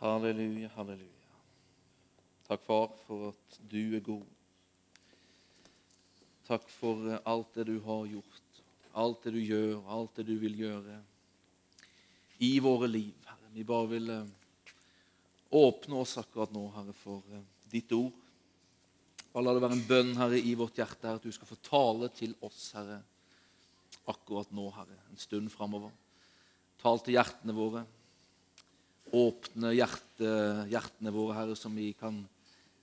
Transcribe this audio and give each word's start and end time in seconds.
Halleluja, 0.00 0.70
halleluja. 0.74 1.40
Takk, 2.48 2.62
far, 2.64 2.86
for 3.04 3.34
at 3.34 3.56
du 3.68 3.96
er 3.98 4.00
god. 4.00 4.22
Takk 6.48 6.64
for 6.72 7.04
eh, 7.04 7.20
alt 7.28 7.52
det 7.58 7.66
du 7.68 7.74
har 7.84 8.06
gjort, 8.08 8.62
alt 8.96 9.26
det 9.26 9.34
du 9.36 9.42
gjør, 9.44 9.82
alt 9.92 10.16
det 10.16 10.24
du 10.30 10.32
vil 10.40 10.56
gjøre 10.62 10.96
i 12.40 12.54
våre 12.64 12.88
liv, 12.88 13.12
Herre. 13.28 13.52
Vi 13.52 13.66
bare 13.68 13.90
vil 13.92 14.08
eh, 14.16 14.72
åpne 15.60 16.00
oss 16.00 16.16
akkurat 16.24 16.56
nå, 16.56 16.64
Herre, 16.78 16.96
for 16.96 17.20
eh, 17.36 17.44
ditt 17.68 17.92
ord. 17.92 18.16
Bare 19.34 19.44
la 19.44 19.52
det 19.52 19.66
være 19.68 19.80
en 19.82 19.86
bønn, 19.92 20.16
Herre, 20.16 20.40
i 20.40 20.56
vårt 20.56 20.80
hjerte, 20.80 21.04
Herre, 21.04 21.20
at 21.20 21.28
du 21.28 21.36
skal 21.36 21.52
få 21.52 21.60
tale 21.68 22.08
til 22.16 22.32
oss, 22.48 22.70
Herre, 22.72 23.02
akkurat 24.08 24.48
nå, 24.56 24.70
Herre, 24.80 24.96
en 25.12 25.20
stund 25.20 25.52
framover. 25.52 25.92
Tal 26.80 27.04
til 27.04 27.20
hjertene 27.20 27.52
våre. 27.52 27.84
Åpne 29.16 29.72
hjerte, 29.74 30.32
hjertene 30.70 31.12
våre, 31.14 31.34
Herre, 31.38 31.56
som 31.58 31.74
vi 31.74 31.90
kan 31.98 32.20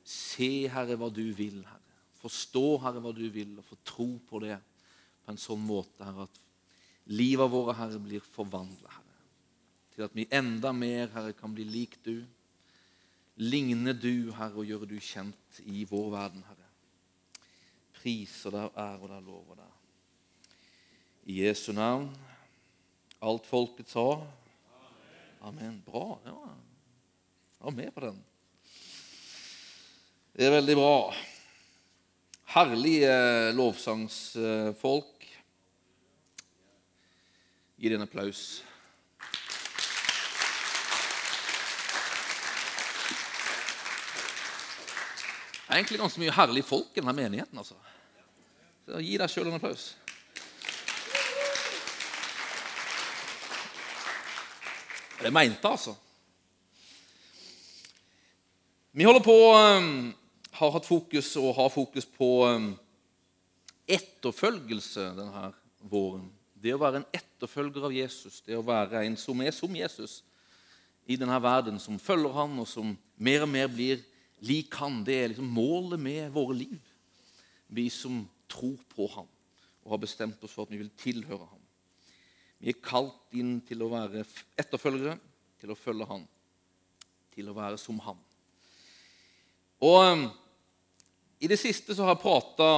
se, 0.08 0.68
Herre, 0.72 0.98
hva 1.00 1.10
du 1.14 1.26
vil, 1.36 1.62
Herre. 1.64 1.84
Forstå, 2.20 2.66
Herre, 2.84 3.04
hva 3.04 3.14
du 3.16 3.26
vil, 3.32 3.54
og 3.60 3.68
få 3.68 3.78
tro 3.88 4.10
på 4.28 4.42
det 4.44 4.58
på 5.24 5.32
en 5.32 5.40
sånn 5.40 5.64
måte, 5.64 6.04
Herre, 6.04 6.28
at 6.28 7.12
livet 7.16 7.52
våre, 7.52 7.76
Herre, 7.78 8.00
blir 8.04 8.24
forvandla, 8.34 8.92
Herre. 8.92 9.04
Til 9.96 10.06
at 10.06 10.18
vi 10.18 10.28
enda 10.36 10.74
mer, 10.76 11.08
Herre, 11.16 11.34
kan 11.38 11.56
bli 11.56 11.66
lik 11.66 11.98
du. 12.06 12.20
Ligne 13.42 13.96
du, 13.98 14.30
Herre, 14.36 14.60
og 14.60 14.68
gjøre 14.68 14.90
du 14.90 14.98
kjent 15.02 15.62
i 15.66 15.86
vår 15.90 16.12
verden, 16.14 16.44
Herre. 16.46 16.68
Priser 17.98 18.54
deg, 18.54 18.76
ære 18.78 19.10
deg, 19.14 19.24
lover 19.26 19.62
deg. 19.64 19.78
I 21.28 21.40
Jesu 21.42 21.72
navn. 21.76 22.12
Alt 23.26 23.48
folket 23.50 23.90
sa. 23.90 24.06
Amen. 25.42 25.84
Bra. 25.86 26.20
Ja. 26.26 26.38
Jeg 27.58 27.66
var 27.66 27.72
med 27.72 27.92
på 27.94 28.00
den. 28.00 28.24
Det 30.38 30.46
er 30.46 30.52
veldig 30.52 30.76
bra. 30.78 31.14
Herlige 32.54 33.12
lovsangsfolk. 33.58 35.28
Gi 37.78 37.90
dem 37.90 38.02
en 38.02 38.08
applaus. 38.08 38.64
Det 45.68 45.74
er 45.74 45.82
egentlig 45.82 46.00
ganske 46.00 46.22
mye 46.22 46.34
herlige 46.34 46.64
folk 46.64 46.94
i 46.96 47.02
denne 47.02 47.14
menigheten. 47.14 47.58
altså. 47.58 47.76
Så 48.88 49.02
Gi 49.04 49.18
deg 49.20 49.30
sjøl 49.30 49.50
en 49.50 49.58
applaus. 49.60 49.92
Det 55.22 55.34
mente 55.34 55.68
altså. 55.68 55.96
Vi 58.92 59.06
holder 59.06 59.24
på 59.26 59.38
um, 59.54 60.14
har 60.58 60.74
hatt 60.74 60.88
fokus 60.88 61.36
og 61.38 61.56
har 61.58 61.70
fokus 61.70 62.06
på 62.18 62.30
um, 62.50 62.72
etterfølgelse 63.88 65.12
denne 65.18 65.52
våren. 65.90 66.26
Det 66.58 66.74
å 66.74 66.82
være 66.82 67.02
en 67.02 67.10
etterfølger 67.14 67.86
av 67.86 67.94
Jesus, 67.94 68.42
det 68.46 68.58
å 68.58 68.66
være 68.66 69.04
en 69.06 69.18
som 69.20 69.42
er 69.46 69.54
som 69.54 69.76
Jesus 69.78 70.24
i 71.08 71.16
denne 71.16 71.38
verden, 71.42 71.78
som 71.80 72.00
følger 72.02 72.34
han, 72.36 72.58
og 72.60 72.68
som 72.68 72.96
mer 73.16 73.46
og 73.46 73.52
mer 73.54 73.70
blir 73.72 74.02
lik 74.44 74.74
han, 74.82 75.04
det 75.06 75.16
er 75.18 75.32
liksom 75.32 75.54
målet 75.54 76.02
med 76.02 76.34
våre 76.34 76.58
liv. 76.58 76.82
Vi 77.68 77.88
som 77.94 78.24
tror 78.50 78.80
på 78.96 79.08
han 79.14 79.30
og 79.86 79.94
har 79.94 80.02
bestemt 80.02 80.42
oss 80.44 80.52
for 80.52 80.68
at 80.68 80.74
vi 80.74 80.82
vil 80.82 80.92
tilhøre 81.00 81.46
ham. 81.46 81.64
Vi 82.58 82.72
er 82.74 82.82
kalt 82.82 83.38
inn 83.38 83.60
til 83.66 83.84
å 83.86 83.92
være 83.92 84.24
etterfølgere, 84.58 85.18
til 85.62 85.74
å 85.74 85.78
følge 85.78 86.08
Han, 86.10 86.24
til 87.34 87.50
å 87.50 87.56
være 87.58 87.78
som 87.82 88.00
Han. 88.06 88.20
Og 89.86 90.00
um, 90.02 90.26
I 91.40 91.50
det 91.52 91.60
siste 91.62 91.94
så 91.94 92.06
har 92.06 92.16
jeg 92.16 92.24
prata 92.24 92.70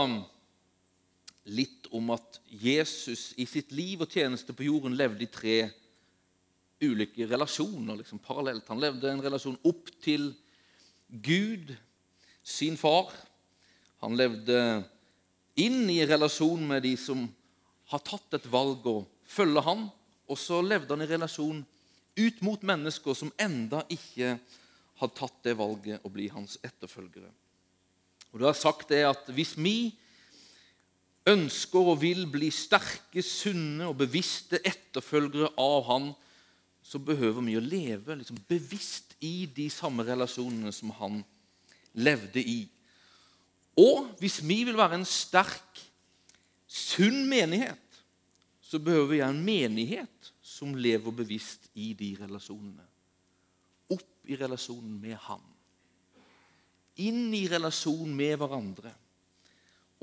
litt 1.50 1.88
om 1.96 2.12
at 2.14 2.42
Jesus 2.52 3.32
i 3.40 3.48
sitt 3.50 3.72
liv 3.72 4.04
og 4.04 4.12
tjeneste 4.12 4.54
på 4.54 4.68
jorden 4.68 4.98
levde 5.00 5.26
i 5.26 5.32
tre 5.32 5.60
ulike 6.84 7.28
relasjoner 7.28 8.00
liksom 8.00 8.22
parallelt. 8.24 8.68
Han 8.70 8.82
levde 8.84 9.12
en 9.12 9.24
relasjon 9.24 9.58
opp 9.68 9.90
til 10.04 10.32
Gud, 11.10 11.74
sin 12.44 12.78
far. 12.80 13.12
Han 14.04 14.16
levde 14.20 14.60
inn 15.60 15.90
i 15.92 16.04
relasjon 16.08 16.62
med 16.68 16.84
de 16.86 16.94
som 17.00 17.26
har 17.92 18.04
tatt 18.06 18.38
et 18.38 18.48
valg 18.52 18.86
og 18.88 19.08
følge 19.30 19.64
han, 19.66 19.88
og 20.30 20.38
så 20.38 20.62
levde 20.66 20.94
han 20.96 21.06
i 21.06 21.10
relasjon 21.10 21.62
ut 22.20 22.42
mot 22.46 22.64
mennesker 22.66 23.16
som 23.18 23.32
enda 23.40 23.84
ikke 23.94 24.36
hadde 25.00 25.16
tatt 25.16 25.44
det 25.46 25.56
valget 25.58 26.04
å 26.04 26.12
bli 26.12 26.28
hans 26.34 26.58
etterfølgere. 26.66 27.30
Og 28.34 28.40
Du 28.42 28.46
har 28.46 28.58
sagt 28.58 28.92
det 28.92 29.04
at 29.08 29.30
hvis 29.34 29.56
vi 29.58 29.94
ønsker 31.30 31.92
og 31.94 32.02
vil 32.02 32.26
bli 32.32 32.50
sterke, 32.54 33.24
sunne 33.26 33.90
og 33.90 33.98
bevisste 34.02 34.60
etterfølgere 34.66 35.54
av 35.60 35.86
han, 35.90 36.10
så 36.84 37.02
behøver 37.02 37.44
vi 37.46 37.58
å 37.58 37.64
leve 37.64 38.18
liksom, 38.18 38.40
bevisst 38.50 39.16
i 39.26 39.46
de 39.54 39.68
samme 39.72 40.06
relasjonene 40.08 40.72
som 40.74 40.94
han 40.98 41.22
levde 41.94 42.42
i. 42.42 42.64
Og 43.80 44.10
hvis 44.20 44.40
vi 44.44 44.64
vil 44.68 44.78
være 44.78 45.00
en 45.00 45.08
sterk, 45.08 45.84
sunn 46.70 47.24
menighet, 47.30 47.89
så 48.70 48.78
behøver 48.80 49.16
jeg 49.18 49.34
en 49.34 49.42
menighet 49.42 50.28
som 50.46 50.76
lever 50.78 51.14
bevisst 51.16 51.72
i 51.74 51.90
de 51.98 52.12
relasjonene. 52.20 52.86
Opp 53.90 54.30
i 54.30 54.38
relasjonen 54.38 55.00
med 55.02 55.18
Han. 55.26 55.42
Inn 57.02 57.32
i 57.34 57.48
relasjon 57.50 58.12
med 58.14 58.36
hverandre. 58.38 58.92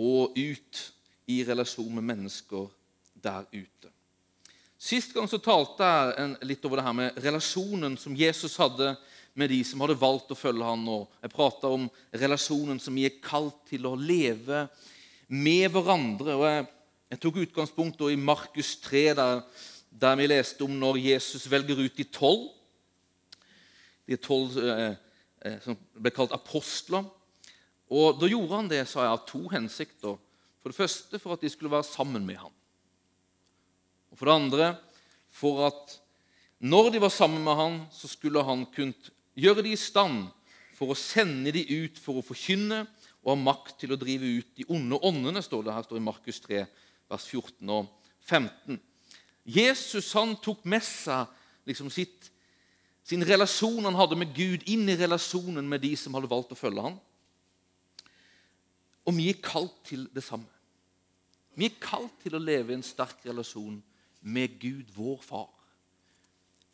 Og 0.02 0.34
ut 0.34 0.82
i 1.30 1.38
relasjon 1.46 1.94
med 1.94 2.08
mennesker 2.10 2.66
der 3.22 3.46
ute. 3.52 3.92
Sist 4.76 5.14
gang 5.14 5.30
så 5.30 5.38
talte 5.38 5.86
jeg 5.86 6.50
litt 6.50 6.66
over 6.66 6.80
det 6.80 6.88
her 6.88 7.00
med 7.04 7.22
relasjonen 7.22 7.94
som 8.00 8.18
Jesus 8.18 8.58
hadde 8.58 8.96
med 9.38 9.52
de 9.52 9.62
som 9.68 9.84
hadde 9.84 10.00
valgt 10.00 10.34
å 10.34 10.38
følge 10.38 10.66
han. 10.66 10.82
Og 10.90 11.22
jeg 11.22 11.36
prata 11.38 11.70
om 11.70 11.86
relasjonen 12.10 12.82
som 12.82 12.98
vi 12.98 13.06
er 13.06 13.22
kalt 13.22 13.62
til 13.70 13.86
å 13.86 13.94
leve 13.94 14.66
med 15.30 15.70
hverandre. 15.70 16.34
og 16.34 16.50
jeg 16.50 16.72
jeg 17.10 17.20
tok 17.22 17.36
utgangspunkt 17.44 18.00
i 18.10 18.18
Markus 18.18 18.76
3, 18.82 19.02
der, 19.14 19.42
der, 19.90 20.16
vi 20.18 20.26
leste 20.26 20.66
om 20.66 20.72
når 20.74 20.98
Jesus 20.98 21.46
velger 21.50 21.78
ut 21.78 21.98
de 21.98 22.04
tolv. 22.10 22.48
De 24.06 24.18
tolv 24.18 24.56
eh, 24.58 24.96
eh, 25.46 25.60
som 25.62 25.78
ble 25.94 26.10
kalt 26.14 26.34
apostler. 26.34 27.06
Og 27.86 28.18
Da 28.18 28.26
gjorde 28.26 28.58
han 28.58 28.70
det 28.70 28.82
sa 28.90 29.04
jeg, 29.04 29.12
av 29.12 29.22
to 29.28 29.44
hensikter. 29.52 30.18
For 30.58 30.74
det 30.74 30.80
første 30.80 31.20
for 31.22 31.36
at 31.36 31.44
de 31.46 31.50
skulle 31.52 31.70
være 31.70 31.86
sammen 31.86 32.26
med 32.26 32.40
ham. 32.42 32.54
Og 34.10 34.18
For 34.18 34.26
det 34.26 34.34
andre 34.40 34.70
for 35.30 35.66
at 35.68 35.98
når 36.58 36.90
de 36.90 37.02
var 37.04 37.12
sammen 37.12 37.44
med 37.44 37.54
ham, 37.54 37.80
så 37.92 38.08
skulle 38.08 38.42
han 38.42 38.64
kunnet 38.74 39.12
gjøre 39.36 39.62
dem 39.62 39.76
i 39.76 39.78
stand 39.78 40.24
for 40.74 40.90
å 40.90 40.98
sende 40.98 41.52
dem 41.54 41.84
ut 41.84 42.00
for 42.00 42.18
å 42.18 42.24
forkynne 42.24 42.82
og 43.26 43.30
ha 43.30 43.36
makt 43.38 43.80
til 43.82 43.92
å 43.92 43.98
drive 44.00 44.38
ut 44.40 44.50
de 44.56 44.66
onde 44.72 44.98
åndene, 45.02 45.42
står 45.42 45.66
det 45.66 45.74
her 45.76 45.86
står 45.86 45.98
i 45.98 46.04
Markus 46.06 46.40
3, 46.44 46.64
vers 47.10 47.26
14 47.28 47.70
og 47.70 47.90
15. 48.26 48.80
Jesus 49.46 50.10
han 50.18 50.34
tok 50.42 50.64
med 50.66 50.82
seg 50.82 51.30
liksom 51.68 51.90
sitt, 51.92 52.30
sin 53.06 53.22
relasjon 53.26 53.84
han 53.86 53.98
hadde 53.98 54.18
med 54.18 54.32
Gud, 54.34 54.64
inn 54.66 54.88
i 54.90 54.98
relasjonen 54.98 55.66
med 55.68 55.84
de 55.84 55.92
som 55.98 56.16
hadde 56.18 56.30
valgt 56.30 56.54
å 56.54 56.58
følge 56.58 56.82
ham. 56.88 56.96
Og 59.06 59.14
vi 59.14 59.28
er 59.30 59.42
kalt 59.42 59.76
til 59.86 60.08
det 60.14 60.24
samme. 60.26 60.50
Vi 61.56 61.68
er 61.70 61.78
kalt 61.80 62.18
til 62.24 62.34
å 62.36 62.42
leve 62.42 62.74
i 62.74 62.76
en 62.76 62.84
sterk 62.84 63.22
relasjon 63.24 63.78
med 64.26 64.58
Gud, 64.60 64.90
vår 64.96 65.22
far. 65.22 65.52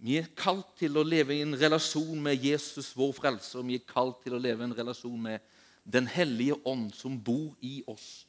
Vi 0.02 0.16
er 0.18 0.32
kalt 0.34 0.72
til 0.80 0.96
å 0.98 1.04
leve 1.06 1.36
i 1.36 1.44
en 1.44 1.54
relasjon 1.54 2.18
med 2.24 2.42
Jesus, 2.42 2.90
vår 2.98 3.12
frelser. 3.14 3.62
Vi 3.62 3.76
er 3.78 3.86
kalt 3.86 4.24
til 4.24 4.34
å 4.34 4.40
leve 4.42 4.64
i 4.64 4.70
en 4.70 4.78
relasjon 4.78 5.20
med 5.28 5.50
Den 5.82 6.06
hellige 6.06 6.54
ånd, 6.62 6.92
som 6.94 7.16
bor 7.18 7.56
i 7.58 7.82
oss. 7.90 8.24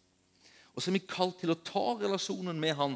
Og 0.73 0.81
så 0.81 0.89
er 0.89 0.97
vi 0.97 1.05
kalt 1.05 1.37
til 1.41 1.53
å 1.53 1.59
ta 1.61 1.83
relasjonen 2.01 2.57
med 2.59 2.75
han 2.79 2.95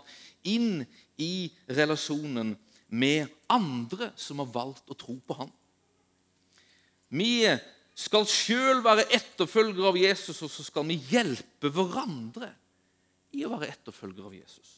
inn 0.50 0.82
i 1.22 1.50
relasjonen 1.70 2.56
med 2.88 3.28
andre 3.52 4.12
som 4.18 4.42
har 4.42 4.50
valgt 4.54 4.90
å 4.90 4.98
tro 4.98 5.18
på 5.20 5.38
han. 5.38 5.52
Vi 7.14 7.46
skal 7.98 8.28
sjøl 8.30 8.82
være 8.86 9.08
etterfølgere 9.16 9.92
av 9.92 10.00
Jesus, 10.00 10.42
og 10.46 10.52
så 10.54 10.66
skal 10.66 10.86
vi 10.90 11.00
hjelpe 11.10 11.72
hverandre 11.74 12.52
i 13.36 13.46
å 13.46 13.52
være 13.54 13.72
etterfølgere 13.74 14.30
av 14.30 14.36
Jesus. 14.38 14.74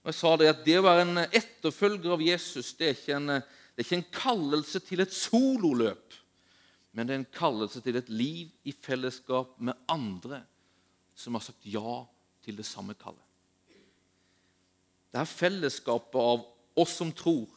Og 0.00 0.08
jeg 0.10 0.16
sa 0.16 0.36
Det 0.40 0.48
at 0.48 0.62
det 0.64 0.78
å 0.80 0.86
være 0.86 1.04
en 1.04 1.24
etterfølger 1.26 2.14
av 2.14 2.22
Jesus 2.24 2.72
det 2.78 2.86
er, 2.88 2.94
ikke 2.96 3.18
en, 3.18 3.34
det 3.36 3.82
er 3.82 3.86
ikke 3.86 3.98
en 4.00 4.12
kallelse 4.16 4.80
til 4.84 5.04
et 5.04 5.12
sololøp, 5.12 6.16
men 6.96 7.06
det 7.06 7.14
er 7.14 7.20
en 7.20 7.32
kallelse 7.36 7.82
til 7.84 8.00
et 8.00 8.08
liv 8.08 8.48
i 8.66 8.72
fellesskap 8.72 9.58
med 9.62 9.78
andre 9.92 10.40
som 11.20 11.36
har 11.36 11.44
sagt 11.44 11.66
ja 11.68 12.04
til 12.44 12.56
det 12.56 12.66
samme 12.68 12.96
kallet. 12.98 13.24
Det 15.10 15.18
er 15.20 15.28
fellesskapet 15.28 16.20
av 16.20 16.44
oss 16.78 16.94
som 17.00 17.10
tror. 17.12 17.48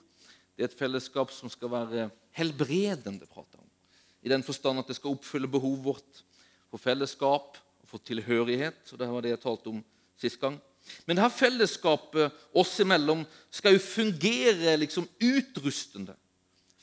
Det 0.54 0.66
er 0.66 0.72
et 0.72 0.80
fellesskap 0.80 1.32
som 1.34 1.52
skal 1.52 1.72
være 1.72 2.08
helbredende, 2.38 3.28
prater 3.30 3.62
om. 3.62 3.70
I 4.24 4.32
den 4.32 4.44
forstand 4.46 4.82
at 4.82 4.90
det 4.90 4.98
skal 4.98 5.14
oppfylle 5.14 5.50
behovet 5.52 5.86
vårt 5.86 6.22
for 6.72 6.82
fellesskap 6.82 7.60
og 7.60 7.90
for 7.90 8.02
tilhørighet. 8.02 8.82
og 8.92 9.00
Det 9.00 9.10
var 9.10 9.26
det 9.26 9.34
jeg 9.36 9.44
talte 9.44 9.74
om 9.74 9.84
sist 10.20 10.40
gang. 10.42 10.58
Men 11.06 11.20
dette 11.20 11.38
fellesskapet 11.38 12.44
oss 12.60 12.74
imellom 12.84 13.24
skal 13.54 13.76
jo 13.76 13.84
fungere 13.84 14.76
liksom 14.82 15.08
utrustende. 15.22 16.16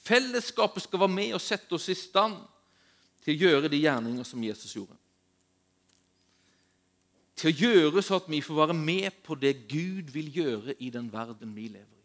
Fellesskapet 0.00 0.86
skal 0.86 1.02
være 1.02 1.16
med 1.18 1.34
og 1.36 1.44
sette 1.44 1.74
oss 1.76 1.90
i 1.92 1.98
stand 1.98 2.38
til 3.24 3.34
å 3.34 3.40
gjøre 3.44 3.70
de 3.72 3.82
gjerninger 3.82 4.24
som 4.24 4.44
Jesus 4.44 4.72
gjorde. 4.76 4.96
Til 7.40 7.48
å 7.48 7.56
gjøre 7.56 8.02
så 8.04 8.18
at 8.20 8.26
vi 8.28 8.42
får 8.44 8.58
være 8.58 8.76
med 8.76 9.22
på 9.24 9.32
det 9.40 9.62
Gud 9.70 10.10
vil 10.12 10.28
gjøre 10.34 10.74
i 10.76 10.90
den 10.92 11.06
verden 11.08 11.54
vi 11.56 11.70
lever 11.72 11.96
i. 11.96 12.04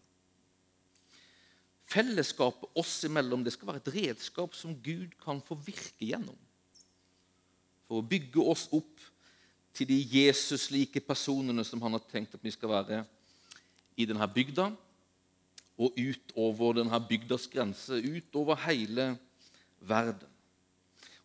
Fellesskapet 1.91 2.79
oss 2.79 2.93
imellom 3.03 3.43
det 3.43 3.51
skal 3.53 3.67
være 3.67 3.81
et 3.83 3.91
redskap 3.97 4.55
som 4.55 4.77
Gud 4.83 5.11
kan 5.19 5.41
få 5.43 5.57
virke 5.59 6.07
gjennom. 6.07 6.37
For 7.85 7.99
å 7.99 8.07
bygge 8.07 8.45
oss 8.47 8.69
opp 8.71 9.03
til 9.75 9.89
de 9.91 9.97
Jesus-like 10.07 11.03
personene 11.03 11.65
som 11.67 11.83
han 11.83 11.97
har 11.97 12.05
tenkt 12.07 12.37
at 12.37 12.43
vi 12.43 12.53
skal 12.55 12.71
være 12.71 13.01
i 13.99 14.07
denne 14.07 14.27
bygda, 14.31 14.69
og 15.75 15.99
utover 15.99 16.77
denne 16.79 16.99
bygdas 17.09 17.49
grense, 17.51 17.99
utover 17.99 18.55
hele 18.63 19.09
verden. 19.83 20.31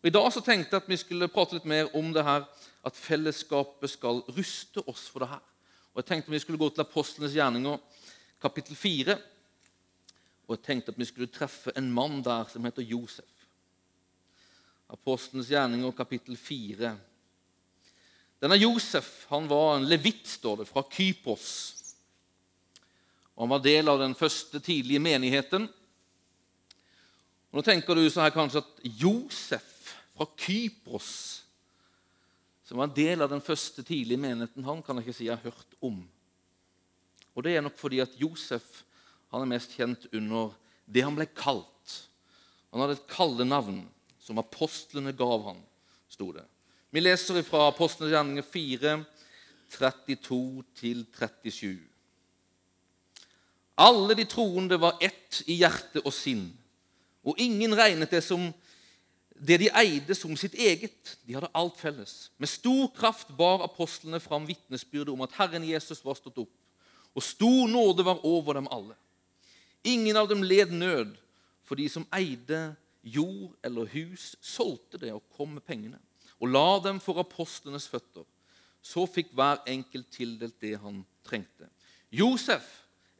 Og 0.01 0.09
I 0.09 0.13
dag 0.13 0.27
så 0.35 0.43
tenkte 0.43 0.75
jeg 0.75 0.83
at 0.83 0.91
vi 0.91 0.99
skulle 0.99 1.31
prate 1.31 1.55
litt 1.55 1.69
mer 1.69 1.87
om 1.95 2.11
det 2.11 2.25
her, 2.27 2.43
at 2.85 2.97
fellesskapet 2.97 3.93
skal 3.93 4.23
ruste 4.35 4.81
oss 4.89 5.07
for 5.11 5.23
det 5.23 5.31
her. 5.33 5.43
Og 5.91 6.01
Jeg 6.01 6.07
tenkte 6.07 6.31
om 6.31 6.33
vi 6.33 6.39
skulle 6.39 6.61
gå 6.61 6.69
til 6.69 6.81
Apostlenes 6.81 7.35
gjerninger, 7.35 7.77
kapittel 8.41 8.75
4. 8.75 9.17
Og 10.47 10.55
jeg 10.55 10.65
tenkte 10.65 10.91
at 10.91 10.99
vi 10.99 11.05
skulle 11.05 11.31
treffe 11.31 11.73
en 11.77 11.91
mann 11.91 12.21
der 12.23 12.47
som 12.51 12.65
heter 12.65 12.83
Josef. 12.83 13.27
Apostlenes 14.91 15.51
gjerninger, 15.51 15.91
kapittel 15.95 16.37
4. 16.37 16.95
Denne 18.41 18.57
Josef 18.57 19.27
han 19.29 19.45
var 19.47 19.77
en 19.77 19.85
levitt, 19.85 20.25
står 20.27 20.63
det, 20.63 20.67
fra 20.67 20.83
Kypros. 20.89 21.51
Og 23.35 23.45
Han 23.45 23.53
var 23.53 23.63
del 23.63 23.89
av 23.89 23.99
den 24.01 24.15
første 24.15 24.59
tidlige 24.59 24.99
menigheten. 24.99 25.69
Og 27.51 27.59
Nå 27.59 27.63
tenker 27.67 27.95
du 27.95 28.09
så 28.09 28.23
her 28.25 28.33
kanskje 28.33 28.63
at 28.63 28.83
Josef 29.01 29.93
fra 30.15 30.27
Kypros, 30.39 31.43
som 32.71 32.79
var 32.79 32.87
en 32.87 32.95
del 32.95 33.19
av 33.19 33.27
den 33.27 33.41
første 33.43 33.83
tidlige 33.83 34.15
menigheten, 34.15 34.63
han 34.63 34.79
kan 34.79 34.95
jeg 34.95 35.03
ikke 35.03 35.15
si 35.17 35.25
jeg 35.25 35.35
har 35.35 35.51
hørt 35.51 35.73
om. 35.83 35.97
Og 37.35 37.43
Det 37.43 37.57
er 37.57 37.65
nok 37.65 37.75
fordi 37.75 37.99
at 37.99 38.13
Josef 38.15 38.63
han 39.27 39.43
er 39.43 39.49
mest 39.51 39.75
kjent 39.75 40.05
under 40.15 40.53
det 40.87 41.03
han 41.03 41.17
ble 41.17 41.25
kalt. 41.35 41.97
Han 42.71 42.79
hadde 42.79 42.95
et 42.95 43.11
kallenavn 43.11 43.81
som 44.23 44.39
apostlene 44.39 45.11
gav 45.11 45.43
han, 45.49 45.59
sto 46.07 46.31
det. 46.31 46.45
Vi 46.95 47.03
leser 47.03 47.43
fra 47.43 47.67
Apostlenes 47.73 48.15
gjerninger 48.15 48.47
4, 48.47 48.95
32-37. 49.75 51.75
Alle 53.83 54.15
de 54.15 54.29
troende 54.31 54.79
var 54.79 54.95
ett 55.03 55.43
i 55.51 55.59
hjerte 55.59 55.99
og 56.05 56.15
sinn, 56.15 56.47
og 57.27 57.35
ingen 57.35 57.75
regnet 57.75 58.15
det 58.15 58.23
som 58.23 58.47
det 59.41 59.57
de 59.57 59.69
eide, 59.73 60.15
som 60.15 60.35
sitt 60.37 60.53
eget. 60.53 61.15
De 61.25 61.33
hadde 61.33 61.49
alt 61.57 61.79
felles. 61.81 62.29
Med 62.37 62.49
stor 62.49 62.91
kraft 62.93 63.31
bar 63.37 63.63
apostlene 63.65 64.21
fram 64.21 64.45
vitnesbyrdet 64.47 65.13
om 65.13 65.23
at 65.25 65.33
Herren 65.39 65.65
Jesus 65.65 66.03
var 66.05 66.19
stått 66.19 66.43
opp, 66.43 66.53
og 67.17 67.25
stor 67.25 67.65
nåde 67.67 68.05
var 68.05 68.21
over 68.25 68.59
dem 68.59 68.69
alle. 68.71 68.95
Ingen 69.83 70.17
av 70.17 70.29
dem 70.29 70.45
led 70.45 70.71
nød, 70.71 71.17
for 71.65 71.79
de 71.79 71.89
som 71.89 72.05
eide 72.13 72.75
jord 73.01 73.55
eller 73.65 73.89
hus, 73.95 74.35
solgte 74.45 74.99
det 75.01 75.11
og 75.15 75.25
kom 75.35 75.57
med 75.57 75.65
pengene 75.65 75.99
og 76.41 76.49
la 76.49 76.79
dem 76.81 76.99
for 77.01 77.21
apostlenes 77.21 77.87
føtter. 77.89 78.25
Så 78.81 79.05
fikk 79.05 79.29
hver 79.37 79.61
enkelt 79.69 80.09
tildelt 80.13 80.57
det 80.61 80.73
han 80.81 81.03
trengte. 81.27 81.69
Josef, 82.09 82.65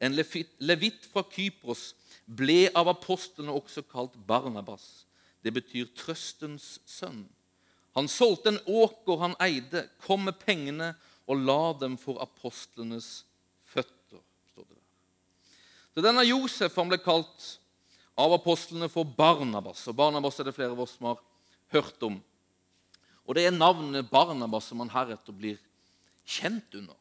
en 0.01 0.15
levitt 0.17 1.05
fra 1.11 1.21
Kypros, 1.29 1.91
ble 2.25 2.65
av 2.73 2.89
apostlene 2.89 3.53
også 3.53 3.83
kalt 3.85 4.17
Barnabas. 4.27 5.05
Det 5.41 5.53
betyr 5.53 5.89
trøstens 5.97 6.79
sønn. 6.85 7.25
Han 7.97 8.07
solgte 8.07 8.53
en 8.53 8.61
åker 8.67 9.19
han 9.19 9.35
eide, 9.43 9.87
kom 10.05 10.27
med 10.27 10.39
pengene 10.39 10.93
og 11.27 11.41
la 11.41 11.73
dem 11.81 11.97
for 11.99 12.21
apostlenes 12.23 13.23
føtter. 13.67 14.21
står 14.51 14.67
det 14.67 14.75
der. 14.75 14.85
Så 15.93 16.05
Denne 16.05 16.23
Josef 16.27 16.77
han 16.77 16.91
ble 16.91 17.01
kalt 17.01 17.49
av 18.19 18.33
apostlene 18.35 18.89
for 18.91 19.03
Barnabas. 19.03 19.87
og 19.87 19.95
Barnabas 19.95 20.39
er 20.39 20.49
det 20.49 20.55
flere 20.55 20.75
av 20.75 20.79
oss 20.79 20.95
som 20.97 21.11
har 21.11 21.21
hørt 21.73 22.03
om. 22.03 22.21
Og 23.27 23.35
Det 23.35 23.45
er 23.45 23.51
navnet 23.51 24.09
Barnabas 24.09 24.67
som 24.69 24.79
han 24.79 24.91
heretter 24.91 25.33
blir 25.33 25.59
kjent 26.25 26.73
under. 26.75 26.95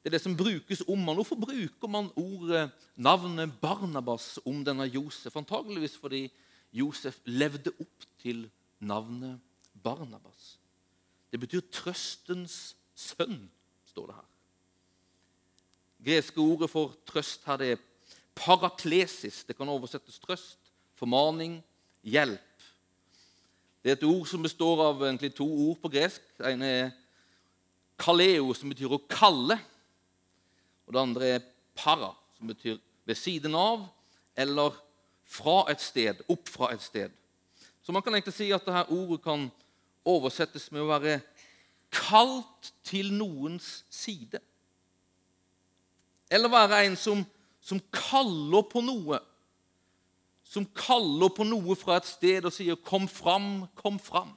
Det 0.00 0.08
er 0.08 0.16
det 0.16 0.22
som 0.22 0.36
brukes 0.36 0.82
om 0.88 1.00
han. 1.08 1.16
Hvorfor 1.16 1.36
bruker 1.36 1.88
man 1.88 2.08
ordet, 2.16 2.70
navnet 2.96 3.52
Barnabas 3.60 4.38
om 4.48 4.64
denne 4.64 4.86
Josef? 4.88 5.36
Antageligvis 5.36 5.98
fordi 6.00 6.30
Josef 6.72 7.20
levde 7.24 7.72
opp 7.80 8.06
til 8.22 8.44
navnet 8.80 9.40
Barnabas. 9.82 10.58
Det 11.30 11.40
betyr 11.40 11.60
'trøstens 11.60 12.76
sønn', 12.94 13.50
står 13.86 14.06
det 14.06 14.14
her. 14.14 14.28
Greske 16.04 16.40
ordet 16.40 16.70
for 16.70 16.96
trøst 17.06 17.44
her 17.44 17.56
det 17.56 17.72
er 17.72 17.82
paraklesis. 18.34 19.44
Det 19.44 19.56
kan 19.56 19.68
oversettes 19.68 20.18
trøst, 20.18 20.58
formaning, 20.94 21.62
hjelp. 22.02 22.62
Det 23.82 23.90
er 23.90 23.96
et 23.96 24.04
ord 24.04 24.26
som 24.26 24.42
består 24.42 24.80
av 24.84 25.02
egentlig 25.02 25.34
to 25.34 25.46
ord 25.68 25.78
på 25.80 25.88
gresk. 25.88 26.22
Det 26.38 26.52
ene 26.52 26.66
er 26.66 26.90
kaleo, 28.00 28.52
som 28.54 28.72
betyr 28.72 28.92
å 28.92 29.02
kalle. 29.08 29.56
Og 30.86 30.94
det 30.94 31.00
andre 31.00 31.26
er 31.36 31.46
para, 31.76 32.12
som 32.36 32.50
betyr 32.50 32.78
ved 33.08 33.16
siden 33.16 33.54
av 33.54 33.86
eller 34.36 34.76
fra 35.30 35.64
et 35.70 35.82
sted, 35.82 36.22
opp 36.28 36.48
fra 36.50 36.72
et 36.74 36.82
sted. 36.82 37.14
Så 37.82 37.92
man 37.92 38.02
kan 38.02 38.14
egentlig 38.14 38.34
si 38.34 38.50
at 38.52 38.66
dette 38.66 38.90
ordet 38.90 39.22
kan 39.24 39.48
oversettes 40.04 40.70
med 40.72 40.82
å 40.82 40.90
være 40.90 41.20
kalt 41.94 42.72
til 42.86 43.12
noens 43.14 43.84
side. 43.90 44.42
Eller 46.30 46.50
være 46.50 46.84
en 46.86 46.96
som, 46.98 47.24
som 47.62 47.80
kaller 47.94 48.66
på 48.70 48.82
noe 48.84 49.20
som 50.50 50.66
kaller 50.74 51.30
på 51.30 51.46
noe 51.46 51.76
fra 51.78 52.00
et 52.00 52.08
sted 52.10 52.46
og 52.48 52.52
sier 52.52 52.74
'kom 52.74 53.06
fram, 53.08 53.68
kom 53.74 53.98
fram'. 53.98 54.34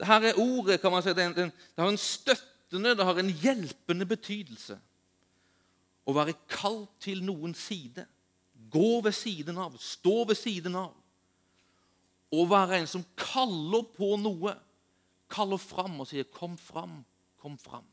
Dette 0.00 0.34
ordet 0.38 0.80
kan 0.80 0.90
man 0.90 1.02
si, 1.02 1.12
det 1.12 1.52
har 1.78 1.88
en 1.88 1.98
støttende, 1.98 2.96
det 2.96 3.04
har 3.04 3.18
en 3.18 3.30
hjelpende 3.30 4.06
betydelse. 4.06 4.80
Å 6.10 6.16
være 6.16 6.34
kalt 6.50 6.90
til 7.02 7.22
noens 7.22 7.60
side. 7.70 8.06
Gå 8.70 9.00
ved 9.04 9.14
siden 9.14 9.58
av, 9.58 9.76
stå 9.78 10.24
ved 10.30 10.38
siden 10.38 10.76
av. 10.78 10.92
Å 12.30 12.46
være 12.46 12.80
en 12.80 12.90
som 12.90 13.06
kaller 13.18 13.86
på 13.94 14.14
noe. 14.18 14.54
Kaller 15.30 15.62
fram 15.62 16.00
og 16.02 16.08
sier 16.10 16.24
'kom 16.24 16.56
fram, 16.58 17.04
kom 17.38 17.56
fram'. 17.58 17.86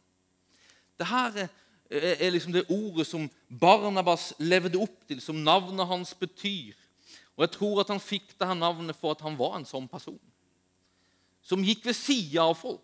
Her 1.00 1.50
er 1.90 2.30
liksom 2.32 2.54
det 2.54 2.66
ordet 2.70 3.08
som 3.08 3.30
Barnabas 3.50 4.34
levde 4.40 4.80
opp 4.82 5.08
til, 5.08 5.22
som 5.22 5.36
navnet 5.36 5.88
hans 5.88 6.14
betyr. 6.14 6.74
Og 7.38 7.46
Jeg 7.46 7.52
tror 7.52 7.82
at 7.82 7.88
han 7.88 8.00
fikk 8.00 8.34
dette 8.34 8.56
navnet 8.56 8.96
for 8.96 9.12
at 9.12 9.22
han 9.22 9.38
var 9.38 9.58
en 9.58 9.66
sånn 9.66 9.88
person. 9.88 10.20
Som 11.42 11.64
gikk 11.64 11.86
ved 11.86 11.96
sida 11.96 12.42
av 12.42 12.58
folk. 12.58 12.82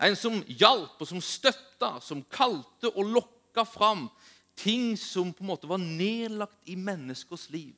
En 0.00 0.16
som 0.16 0.40
hjalp 0.46 1.00
og 1.00 1.08
som 1.10 1.20
støtta, 1.20 2.00
som 2.00 2.24
kalte 2.30 2.90
og 2.94 3.04
lokka 3.04 3.64
fram 3.66 4.08
ting 4.58 4.96
som 4.98 5.30
på 5.32 5.44
en 5.44 5.52
måte 5.52 5.70
var 5.70 5.80
nedlagt 5.80 6.68
i 6.68 6.76
menneskers 6.76 7.48
liv. 7.54 7.76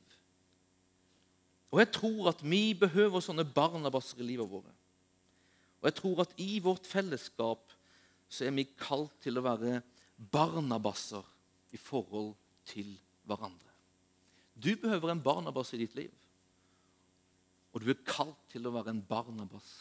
Og 1.71 1.79
Jeg 1.79 1.91
tror 1.95 2.31
at 2.33 2.41
vi 2.43 2.73
behøver 2.75 3.23
sånne 3.23 3.45
barnabasser 3.47 4.19
i 4.19 4.27
livet 4.27 4.49
vårt. 4.49 4.77
Og 5.81 5.87
jeg 5.87 5.97
tror 5.97 6.21
at 6.25 6.33
i 6.37 6.59
vårt 6.61 6.85
fellesskap 6.85 7.71
så 8.31 8.45
er 8.45 8.53
vi 8.55 8.67
kalt 8.77 9.13
til 9.23 9.39
å 9.39 9.45
være 9.45 9.79
barnabasser 10.31 11.23
i 11.73 11.79
forhold 11.79 12.33
til 12.69 12.91
hverandre. 13.25 13.71
Du 14.53 14.75
behøver 14.75 15.13
en 15.13 15.23
barnabass 15.23 15.73
i 15.73 15.81
ditt 15.81 15.95
liv. 15.97 16.11
Og 17.71 17.81
du 17.81 17.89
er 17.89 18.03
kalt 18.05 18.39
til 18.51 18.67
å 18.67 18.73
være 18.75 18.91
en 18.93 19.03
barnabass 19.07 19.71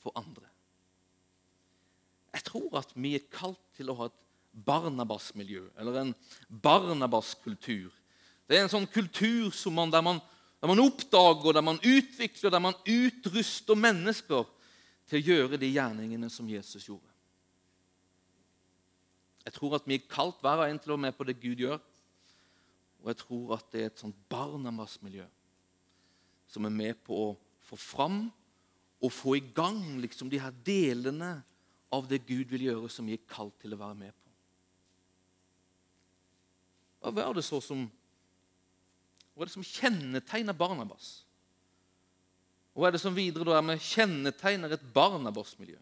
for 0.00 0.14
andre. 0.18 0.46
Jeg 2.30 2.44
tror 2.46 2.76
at 2.78 2.92
vi 2.94 3.16
er 3.16 3.30
kalt 3.32 3.62
til 3.74 3.90
å 3.90 3.96
ha 3.98 4.10
et 4.10 4.20
barnabasmiljø, 4.52 5.64
eller 5.78 6.00
en 6.00 6.14
Barnabas-kultur. 6.48 7.92
Det 8.48 8.58
er 8.58 8.64
en 8.64 8.72
sånn 8.72 8.88
kultur 8.90 9.54
man, 9.70 9.92
der, 9.92 10.02
man, 10.02 10.18
der 10.60 10.72
man 10.72 10.82
oppdager, 10.82 11.54
der 11.54 11.64
man 11.64 11.78
utvikler, 11.78 12.50
der 12.50 12.62
man 12.62 12.78
utruster 12.82 13.78
mennesker 13.78 14.48
til 15.10 15.20
å 15.20 15.26
gjøre 15.26 15.60
de 15.60 15.70
gjerningene 15.70 16.30
som 16.30 16.48
Jesus 16.50 16.88
gjorde. 16.88 17.06
Jeg 19.46 19.56
tror 19.56 19.78
at 19.78 19.86
vi 19.88 19.96
er 19.96 20.10
kalt 20.10 20.42
hver 20.42 20.62
og 20.62 20.68
en 20.68 20.78
til 20.78 20.92
å 20.92 20.98
være 20.98 21.06
med 21.08 21.16
på 21.16 21.26
det 21.26 21.38
Gud 21.42 21.62
gjør. 21.62 21.78
Og 23.00 23.08
jeg 23.10 23.20
tror 23.22 23.54
at 23.56 23.70
det 23.72 23.80
er 23.82 23.88
et 23.88 24.02
sånt 24.02 24.18
Barnabas-miljø 24.30 25.24
som 26.50 26.66
er 26.66 26.74
med 26.74 26.98
på 27.06 27.14
å 27.14 27.30
få 27.68 27.78
fram 27.78 28.24
og 29.00 29.12
få 29.14 29.36
i 29.38 29.44
gang 29.54 29.80
liksom, 30.02 30.28
de 30.28 30.40
her 30.42 30.52
delene 30.66 31.38
av 31.94 32.08
det 32.10 32.20
Gud 32.26 32.50
vil 32.52 32.66
gjøre, 32.68 32.90
som 32.92 33.06
vi 33.06 33.16
er 33.16 33.30
kalt 33.30 33.56
til 33.62 33.74
å 33.74 33.80
være 33.80 33.96
med 34.02 34.12
på. 34.12 34.29
Hva 37.00 37.24
er 37.24 37.34
det 37.36 37.46
så 37.46 37.62
som 37.64 37.88
hva 39.34 39.46
er 39.46 39.48
det 39.48 39.54
som 39.54 39.64
kjennetegner 39.64 40.52
Barnabas? 40.52 41.22
Hva 42.76 42.90
er 42.90 42.92
det 42.92 43.00
som 43.00 43.14
videre 43.16 43.46
da 43.48 43.54
er 43.56 43.64
med 43.64 43.80
kjennetegner 43.80 44.74
et 44.74 44.82
Barnabas-miljø? 44.92 45.78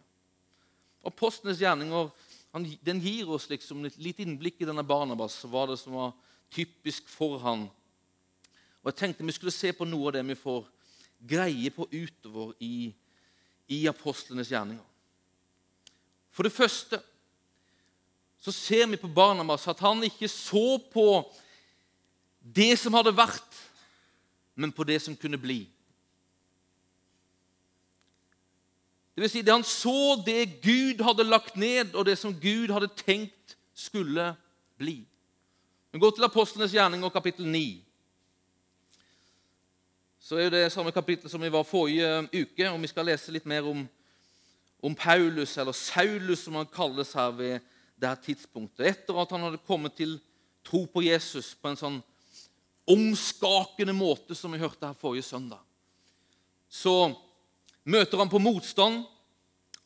Apostlenes 1.09 1.59
gjerninger 1.59 2.13
han, 2.55 2.69
den 2.87 3.01
gir 3.03 3.29
oss 3.35 3.49
liksom 3.51 3.83
et 3.89 3.99
litt 3.99 4.21
innblikk 4.23 4.63
i 4.63 4.69
denne 4.69 4.85
Barnabas. 4.87 5.41
Hva 5.43 5.67
det 5.69 5.79
som 5.81 5.97
var 5.99 6.15
typisk 6.55 7.11
for 7.11 7.41
han. 7.43 7.67
Og 8.81 8.93
Jeg 8.93 8.99
tenkte 9.01 9.27
vi 9.27 9.35
skulle 9.37 9.55
se 9.55 9.73
på 9.75 9.89
noe 9.89 10.09
av 10.09 10.17
det 10.17 10.25
vi 10.31 10.39
får 10.39 10.71
greie 11.29 11.75
på 11.75 11.89
utover 11.91 12.55
i, 12.63 12.93
i 13.75 13.81
apostlenes 13.91 14.53
gjerninger. 14.55 14.87
For 16.31 16.47
det 16.47 16.55
første 16.55 17.03
så 18.41 18.53
ser 18.53 18.87
vi 18.87 18.97
på 18.97 19.09
Barnabas 19.09 19.67
at 19.69 19.81
han 19.83 20.03
ikke 20.07 20.29
så 20.31 20.79
på 20.93 21.09
det 22.41 22.79
som 22.79 22.95
hadde 22.95 23.17
vært, 23.17 23.59
men 24.55 24.73
på 24.73 24.87
det 24.87 25.01
som 25.03 25.17
kunne 25.17 25.39
bli. 25.39 25.67
Det 29.15 29.25
vil 29.25 29.31
si, 29.31 29.43
det 29.43 29.53
Han 29.53 29.65
så 29.67 30.23
det 30.27 30.63
Gud 30.63 31.03
hadde 31.03 31.27
lagt 31.27 31.57
ned, 31.57 31.95
og 31.95 32.07
det 32.07 32.19
som 32.19 32.35
Gud 32.41 32.71
hadde 32.71 32.89
tenkt 32.95 33.57
skulle 33.75 34.35
bli. 34.79 35.03
Vi 35.91 35.99
går 35.99 36.11
til 36.15 36.25
Apostlenes 36.25 36.73
gjerninger, 36.73 37.09
kapittel 37.09 37.47
9. 37.47 37.83
Så 40.21 40.37
er 40.37 40.51
det 40.51 40.73
samme 40.73 40.93
kapittel 40.93 41.31
som 41.31 41.43
vi 41.43 41.51
var 41.51 41.67
forrige 41.67 42.29
uke, 42.31 42.71
og 42.71 42.79
vi 42.83 42.91
skal 42.91 43.11
lese 43.11 43.33
litt 43.35 43.47
mer 43.49 43.67
om, 43.67 43.83
om 44.83 44.95
Paulus, 44.95 45.57
eller 45.59 45.73
Saulus, 45.73 46.45
som 46.45 46.55
han 46.55 46.71
kalles 46.71 47.13
her 47.19 47.31
ved 47.35 47.59
det 48.01 48.15
tidspunktet. 48.25 48.87
Etter 48.87 49.19
at 49.21 49.33
han 49.35 49.45
hadde 49.47 49.63
kommet 49.67 49.97
til 49.99 50.19
tro 50.67 50.85
på 50.91 51.03
Jesus 51.07 51.55
på 51.59 51.71
en 51.71 51.81
sånn 51.81 51.99
omskakende 52.89 53.93
måte, 53.97 54.37
som 54.37 54.53
vi 54.55 54.61
hørte 54.61 54.89
her 54.89 54.97
forrige 54.97 55.27
søndag. 55.27 55.61
Så 56.69 57.13
møter 57.89 58.21
han 58.21 58.31
på 58.33 58.41
motstand. 58.41 59.05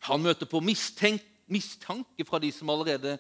Han 0.07 0.23
møter 0.23 0.49
på 0.51 0.63
mistenk, 0.63 1.23
mistanke 1.51 2.25
fra 2.27 2.41
de 2.43 2.51
som 2.55 2.71
allerede 2.73 3.17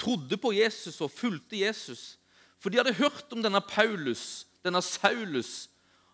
trodde 0.00 0.38
på 0.40 0.52
Jesus 0.56 1.00
og 1.04 1.12
fulgte 1.12 1.60
Jesus. 1.60 2.16
For 2.58 2.70
de 2.70 2.80
hadde 2.80 2.96
hørt 2.98 3.32
om 3.32 3.42
denne 3.44 3.60
Paulus, 3.64 4.46
denne 4.64 4.82
Saulus. 4.84 5.68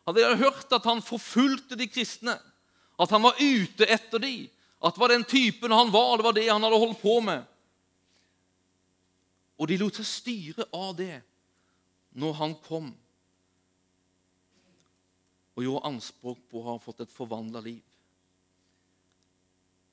De 0.04 0.20
hadde 0.20 0.42
hørt 0.42 0.72
at 0.76 0.84
han 0.84 1.02
forfulgte 1.02 1.78
de 1.78 1.88
kristne, 1.88 2.36
at 3.00 3.10
han 3.10 3.24
var 3.24 3.38
ute 3.40 3.88
etter 3.88 4.20
dem. 4.22 4.50
At 4.84 4.94
det 4.94 5.00
var 5.00 5.14
den 5.14 5.24
typen 5.24 5.72
han 5.72 5.92
var, 5.92 6.18
det 6.18 6.26
var 6.26 6.36
det 6.36 6.48
han 6.50 6.62
hadde 6.62 6.80
holdt 6.82 7.00
på 7.00 7.16
med. 7.24 7.46
Og 9.58 9.70
de 9.70 9.78
lot 9.78 9.96
seg 9.98 10.08
styre 10.08 10.66
av 10.74 10.94
det 10.98 11.22
når 12.18 12.38
han 12.40 12.54
kom 12.64 12.92
og 15.54 15.62
gjorde 15.62 15.86
anspråk 15.86 16.40
på 16.50 16.60
å 16.60 16.68
ha 16.72 16.78
fått 16.82 17.04
et 17.04 17.14
forvandla 17.14 17.62
liv. 17.62 17.82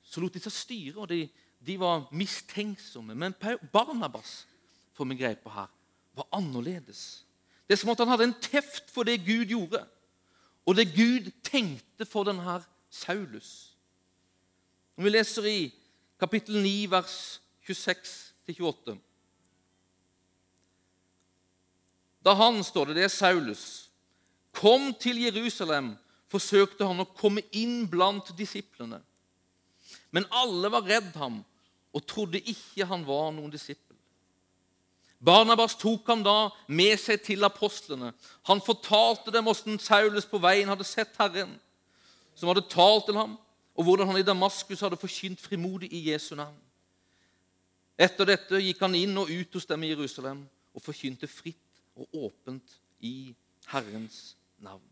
Så 0.02 0.20
lot 0.20 0.34
de 0.34 0.42
seg 0.42 0.54
styre, 0.54 0.96
og 1.04 1.06
de, 1.12 1.20
de 1.62 1.76
var 1.78 2.08
mistenksomme. 2.10 3.14
Men 3.14 3.36
Barnabas 3.72 4.42
får 4.96 5.08
vi 5.12 5.20
greie 5.20 5.38
på 5.38 5.52
her, 5.54 5.70
var 6.18 6.26
annerledes. 6.34 7.22
Det 7.66 7.76
er 7.76 7.80
som 7.80 7.92
at 7.94 8.02
han 8.02 8.10
hadde 8.10 8.26
en 8.28 8.40
teft 8.42 8.90
for 8.92 9.06
det 9.06 9.22
Gud 9.22 9.54
gjorde, 9.54 9.84
og 10.66 10.76
det 10.78 10.90
Gud 10.94 11.30
tenkte 11.46 12.06
for 12.06 12.26
denne 12.26 12.58
Saulus. 12.92 13.72
Når 14.98 15.06
vi 15.06 15.14
leser 15.14 15.46
i 15.48 15.60
kapittel 16.20 16.58
9, 16.62 16.90
vers 16.90 17.16
26-28 17.70 18.98
Da 22.24 22.34
han, 22.38 22.60
står 22.64 22.90
det, 22.90 23.00
det 23.00 23.06
er 23.08 23.14
Saulus, 23.14 23.64
kom 24.54 24.92
til 25.00 25.18
Jerusalem, 25.24 25.94
forsøkte 26.30 26.86
han 26.86 27.02
å 27.02 27.08
komme 27.18 27.42
inn 27.56 27.86
blant 27.90 28.30
disiplene. 28.38 29.00
Men 30.12 30.28
alle 30.30 30.70
var 30.72 30.86
redd 30.86 31.16
ham 31.18 31.40
og 31.92 32.06
trodde 32.08 32.40
ikke 32.40 32.86
han 32.88 33.04
var 33.04 33.32
noen 33.34 33.52
disippel. 33.52 33.96
Barnabas 35.22 35.76
tok 35.78 36.08
ham 36.10 36.22
da 36.24 36.50
med 36.66 36.98
seg 36.98 37.20
til 37.22 37.44
apostlene. 37.46 38.10
Han 38.48 38.62
fortalte 38.64 39.30
dem 39.34 39.46
hvordan 39.46 39.78
Saulus 39.78 40.26
på 40.26 40.40
veien 40.42 40.70
hadde 40.72 40.86
sett 40.88 41.14
Herren, 41.20 41.52
som 42.34 42.50
hadde 42.50 42.66
talt 42.70 43.06
til 43.06 43.18
ham, 43.20 43.36
og 43.72 43.86
hvordan 43.86 44.10
han 44.10 44.18
i 44.18 44.26
Damaskus 44.26 44.82
hadde 44.82 44.98
forkynt 45.00 45.40
frimodig 45.40 45.92
i 45.94 46.08
Jesu 46.10 46.34
navn. 46.36 46.58
Etter 47.96 48.26
dette 48.32 48.60
gikk 48.64 48.80
han 48.82 48.96
inn 48.98 49.14
og 49.20 49.30
ut 49.30 49.54
hos 49.54 49.68
dem 49.68 49.84
i 49.84 49.92
Jerusalem 49.92 50.42
og 50.72 50.82
forkynte 50.82 51.28
fritt 51.30 51.71
og 51.96 52.08
åpent 52.26 52.78
i 53.00 53.34
Herrens 53.72 54.36
navn. 54.62 54.84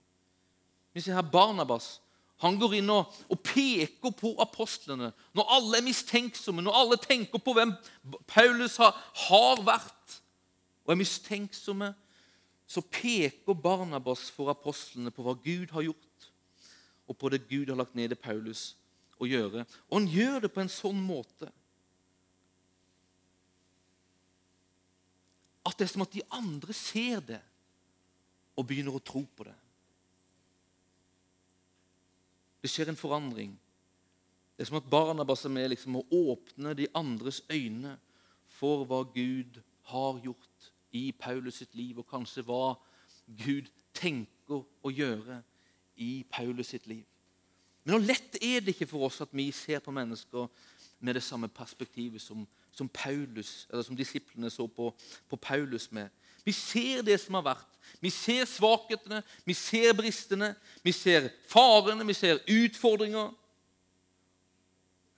Vi 0.92 1.00
ser 1.00 1.16
her 1.19 1.26
Barnabas 1.26 1.99
han 2.40 2.57
går 2.57 2.78
inn 2.78 2.88
og, 2.92 3.11
og, 3.28 3.40
peker 3.45 4.14
på 4.16 4.33
apostlene. 4.40 5.11
Når 5.37 5.50
alle 5.57 5.76
er 5.76 5.85
mistenksomme, 5.85 6.64
når 6.64 6.78
alle 6.78 6.97
tenker 7.02 7.42
på 7.42 7.52
hvem 7.57 7.75
Paulus 8.30 8.78
har, 8.80 8.97
har 9.26 9.61
vært 9.66 10.21
og 10.87 10.95
er 10.95 11.00
mistenksomme, 11.02 11.90
så 12.71 12.80
peker 12.87 13.59
Barnabas 13.61 14.30
for 14.33 14.49
apostlene 14.52 15.12
på 15.12 15.26
hva 15.26 15.35
Gud 15.37 15.75
har 15.75 15.85
gjort, 15.90 16.28
og 17.11 17.19
på 17.19 17.28
det 17.28 17.45
Gud 17.50 17.69
har 17.69 17.76
lagt 17.83 17.99
ned 17.99 18.14
i 18.14 18.19
Paulus 18.19 18.71
å 19.21 19.28
gjøre. 19.28 19.66
Og 19.90 19.99
han 19.99 20.09
gjør 20.09 20.47
det 20.47 20.52
på 20.54 20.64
en 20.64 20.73
sånn 20.73 21.00
måte 21.04 21.50
det 25.80 25.87
er 25.88 25.92
som 25.94 26.04
at 26.04 26.12
de 26.12 26.22
andre 26.37 26.76
ser 26.76 27.22
det 27.25 27.40
og 28.58 28.66
begynner 28.68 28.94
å 28.96 29.02
tro 29.02 29.22
på 29.25 29.46
det. 29.49 29.56
Det 32.60 32.68
skjer 32.68 32.92
en 32.92 33.00
forandring. 33.00 33.54
Det 34.52 34.66
er 34.66 34.68
som 34.68 34.76
at 34.76 34.90
Barnabas 34.92 35.46
er 35.49 35.54
med 35.54 35.70
liksom, 35.72 35.96
å 35.96 36.25
åpne 36.34 36.75
de 36.76 36.90
andres 36.92 37.40
øyne 37.49 37.94
for 38.58 38.84
hva 38.84 39.00
Gud 39.14 39.56
har 39.88 40.20
gjort 40.20 40.68
i 40.92 41.06
Paulus 41.16 41.62
sitt 41.62 41.72
liv, 41.78 41.96
og 41.96 42.08
kanskje 42.10 42.44
hva 42.44 42.75
Gud 43.40 43.70
tenker 43.96 44.60
å 44.60 44.92
gjøre 44.92 45.40
i 45.96 46.26
Paulus 46.28 46.75
sitt 46.75 46.90
liv. 46.90 47.06
Men 47.84 47.96
hvor 47.96 48.04
lett 48.04 48.37
er 48.44 48.60
det 48.60 48.75
ikke 48.75 48.90
for 48.90 49.08
oss 49.08 49.22
at 49.25 49.32
vi 49.32 49.49
ser 49.56 49.80
på 49.80 49.94
mennesker 49.94 50.50
med 51.00 51.16
det 51.16 51.25
samme 51.25 51.49
perspektivet 51.49 52.20
som, 52.20 52.44
som 52.80 52.88
Paulus, 52.88 53.66
som 53.84 53.96
disiplene 53.96 54.50
så 54.52 54.66
på, 54.66 54.90
på 55.28 55.37
Paulus 55.37 55.90
med. 55.92 56.08
Vi 56.44 56.52
ser 56.56 57.04
det 57.04 57.18
som 57.20 57.37
har 57.37 57.44
vært. 57.52 57.66
Vi 58.00 58.10
ser 58.12 58.46
svakhetene, 58.49 59.20
vi 59.44 59.54
ser 59.56 59.92
bristene, 59.96 60.54
vi 60.84 60.92
ser 60.96 61.28
farene, 61.50 62.06
vi 62.08 62.16
ser 62.16 62.40
utfordringer. 62.49 63.32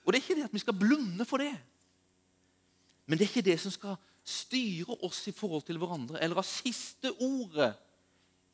Og 0.02 0.10
det 0.10 0.18
er 0.18 0.24
ikke 0.24 0.38
det 0.40 0.48
at 0.48 0.56
vi 0.56 0.62
skal 0.64 0.78
blunde 0.78 1.26
for 1.28 1.42
det. 1.42 1.52
Men 3.06 3.18
det 3.18 3.26
er 3.26 3.30
ikke 3.30 3.50
det 3.50 3.58
som 3.62 3.74
skal 3.74 3.98
styre 4.24 4.96
oss 5.06 5.24
i 5.30 5.34
forhold 5.34 5.66
til 5.66 5.78
hverandre, 5.82 6.20
eller 6.22 6.38
ha 6.38 6.46
siste 6.46 7.10
ordet 7.22 7.72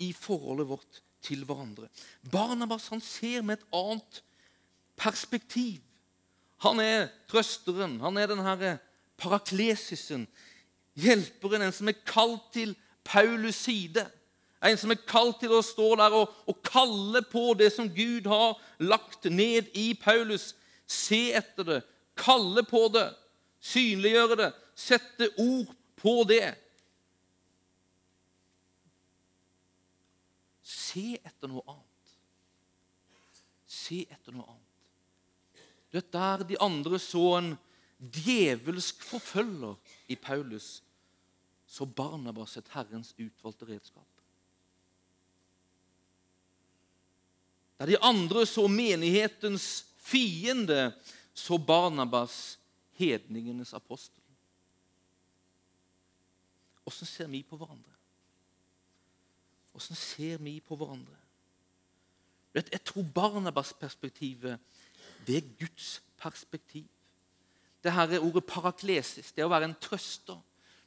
i 0.03 0.13
forholdet 0.17 0.69
vårt 0.69 1.03
til 1.25 1.45
hverandre. 1.47 1.89
Barnabas 2.33 2.89
han 2.93 3.03
ser 3.05 3.45
med 3.45 3.59
et 3.59 3.69
annet 3.77 4.23
perspektiv. 4.99 5.81
Han 6.65 6.81
er 6.83 7.09
trøsteren, 7.31 7.99
han 8.03 8.19
er 8.19 8.31
den 8.31 8.43
herre 8.43 8.77
paraklesisen, 9.19 10.27
hjelperen, 10.99 11.67
en 11.67 11.75
som 11.75 11.91
er 11.91 11.99
kalt 12.07 12.53
til 12.55 12.75
Paulus 13.07 13.59
side. 13.67 14.07
En 14.65 14.79
som 14.79 14.91
er 14.91 14.99
kalt 15.07 15.39
til 15.43 15.53
å 15.55 15.63
stå 15.63 15.93
der 16.01 16.15
og, 16.19 16.33
og, 16.51 16.57
kalle 16.67 17.23
på 17.31 17.53
det 17.59 17.71
som 17.75 17.91
Gud 17.95 18.27
har 18.27 18.57
lagt 18.83 19.29
ned 19.31 19.71
i 19.79 19.93
Paulus. 19.99 20.51
Se 20.89 21.29
etter 21.37 21.67
det, 21.67 21.83
kalle 22.19 22.65
på 22.67 22.89
det, 22.91 23.07
synliggjøre 23.63 24.39
det, 24.41 24.49
sette 24.75 25.31
ord 25.39 25.71
på 25.99 26.17
det. 26.27 26.57
Se 30.67 31.15
etter 31.21 31.51
noe 31.51 31.63
annet. 31.69 32.17
Se 33.69 34.03
etter 34.09 34.35
noe 34.35 34.49
annet. 34.49 34.65
Du 35.89 35.97
vet, 36.01 36.13
Der 36.13 36.45
de 36.45 36.59
andre 36.61 36.99
så 36.99 37.37
en 37.39 37.55
djevelsk 37.99 39.03
forfølger 39.03 39.75
i 40.09 40.17
Paulus, 40.17 40.83
så 41.67 41.85
Barnabas 41.85 42.57
et 42.57 42.71
Herrens 42.73 43.15
utvalgte 43.19 43.67
redskap. 43.69 44.07
Der 47.79 47.87
de 47.87 47.99
andre 48.03 48.47
så 48.47 48.67
menighetens 48.67 49.87
fiende, 49.99 50.93
så 51.35 51.59
Barnabas 51.59 52.59
hedningenes 52.99 53.75
apostel. 53.75 54.23
Åssen 56.87 57.07
ser 57.07 57.27
vi 57.29 57.43
på 57.43 57.57
hverandre? 57.57 57.95
Åssen 59.75 59.97
ser 59.97 60.39
vi 60.43 60.61
på 60.61 60.77
hverandre? 60.77 61.17
Jeg 62.55 62.81
tror 62.85 63.05
Barnabas-perspektivet 63.15 64.59
det 65.27 65.37
er 65.37 65.51
Guds 65.61 66.03
perspektiv. 66.17 66.89
Det 67.89 67.95
her 67.97 68.11
er 68.13 68.21
ordet 68.21 68.45
paraklesis, 68.45 69.31
det 69.33 69.47
å 69.47 69.49
være 69.49 69.65
en 69.71 69.79
trøster. 69.81 70.37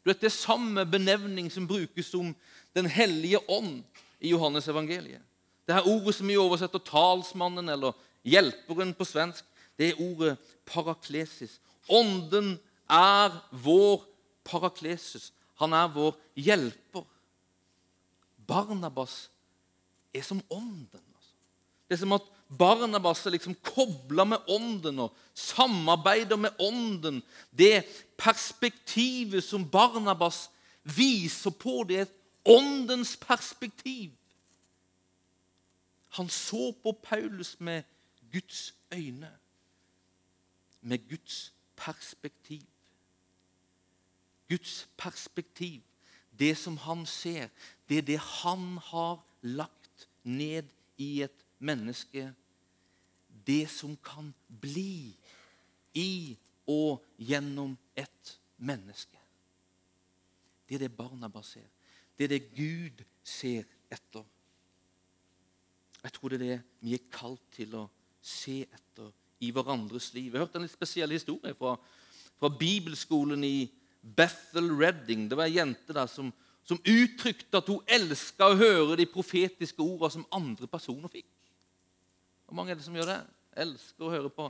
Du 0.03 0.09
vet, 0.09 0.21
Det 0.21 0.27
er 0.29 0.35
samme 0.35 0.85
benevning 0.85 1.47
som 1.49 1.67
brukes 1.67 2.13
om 2.13 2.35
Den 2.75 2.85
hellige 2.85 3.39
ånd 3.49 3.83
i 4.21 4.29
Johannes 4.29 4.67
evangeliet. 4.67 5.21
Det 5.65 5.73
her 5.75 5.87
ordet 5.89 6.15
som 6.15 6.27
vi 6.27 6.37
oversetter 6.37 6.79
'talsmannen' 6.79 7.71
eller 7.71 7.91
'hjelperen' 8.23 8.93
på 8.93 9.03
svensk, 9.05 9.43
det 9.77 9.89
er 9.89 10.01
ordet 10.01 10.37
paraklesis. 10.65 11.59
Ånden 11.89 12.59
er 12.89 13.49
vår 13.51 14.05
paraklesis. 14.43 15.33
Han 15.55 15.73
er 15.73 15.87
vår 15.87 16.15
hjelper. 16.35 17.03
Barnabas 18.47 19.29
er 20.13 20.21
som 20.21 20.41
ånden. 20.49 20.87
Altså. 20.93 21.33
Det 21.89 21.95
er 21.95 21.99
som 21.99 22.13
at 22.13 22.21
Barnabas 22.57 23.25
er 23.25 23.35
liksom 23.35 23.55
kobla 23.63 24.25
med 24.27 24.49
ånden 24.51 24.99
og 24.99 25.15
samarbeider 25.33 26.35
med 26.35 26.57
ånden. 26.59 27.21
Det 27.51 27.85
perspektivet 28.17 29.43
som 29.43 29.69
Barnabas 29.69 30.49
viser 30.83 31.53
på, 31.55 31.83
det 31.87 31.99
er 31.99 32.11
åndens 32.45 33.15
perspektiv. 33.17 34.11
Han 36.17 36.29
så 36.29 36.73
på 36.83 36.91
Paulus 37.03 37.55
med 37.59 37.83
Guds 38.31 38.73
øyne, 38.93 39.31
med 40.81 41.09
Guds 41.09 41.53
perspektiv. 41.75 42.67
Guds 44.49 44.87
perspektiv, 44.97 45.81
det 46.39 46.57
som 46.57 46.77
han 46.77 47.05
ser, 47.05 47.47
det 47.89 47.97
er 47.97 48.01
det 48.01 48.19
han 48.19 48.77
har 48.77 49.23
lagt 49.41 50.07
ned 50.23 50.63
i 50.97 51.21
et 51.21 51.45
menneske. 51.59 52.33
Det 53.45 53.65
som 53.69 53.95
kan 54.03 54.33
bli 54.61 55.15
i 55.97 56.37
og 56.69 57.01
gjennom 57.19 57.73
et 57.97 58.35
menneske. 58.61 59.17
Det 60.69 60.77
er 60.77 60.85
det 60.85 60.95
Barnabas 60.95 61.55
ser. 61.55 61.67
Det 62.17 62.27
er 62.27 62.35
det 62.35 62.53
Gud 62.55 63.01
ser 63.23 63.65
etter. 63.91 64.23
Jeg 66.03 66.13
tror 66.13 66.29
det 66.29 66.37
er 66.39 66.45
det 66.45 66.61
vi 66.81 66.93
er 66.95 67.09
kalt 67.13 67.43
til 67.53 67.75
å 67.77 67.87
se 68.21 68.61
etter 68.63 69.09
i 69.41 69.49
hverandres 69.53 70.11
liv. 70.13 70.31
Jeg 70.31 70.41
hørte 70.41 70.59
en 70.59 70.65
litt 70.65 70.73
spesiell 70.73 71.11
historie 71.13 71.53
fra, 71.57 71.75
fra 72.37 72.49
bibelskolen 72.53 73.43
i 73.45 73.65
Bethel 74.01 74.71
Redding. 74.77 75.27
Det 75.29 75.37
var 75.37 75.49
ei 75.49 75.57
jente 75.57 75.93
der 75.97 76.09
som, 76.09 76.31
som 76.65 76.79
uttrykte 76.79 77.61
at 77.61 77.69
hun 77.69 77.83
elska 77.89 78.51
å 78.51 78.57
høre 78.57 78.97
de 79.01 79.09
profetiske 79.09 79.81
ordene 79.81 80.13
som 80.13 80.27
andre 80.33 80.69
personer 80.69 81.11
fikk. 81.11 81.29
Hvor 82.51 82.59
mange 82.59 82.73
er 82.73 82.75
det 82.75 82.83
som 82.83 82.95
gjør 82.95 83.07
det? 83.07 83.21
Elsker 83.63 84.03
å 84.03 84.09
høre 84.11 84.29
på 84.35 84.49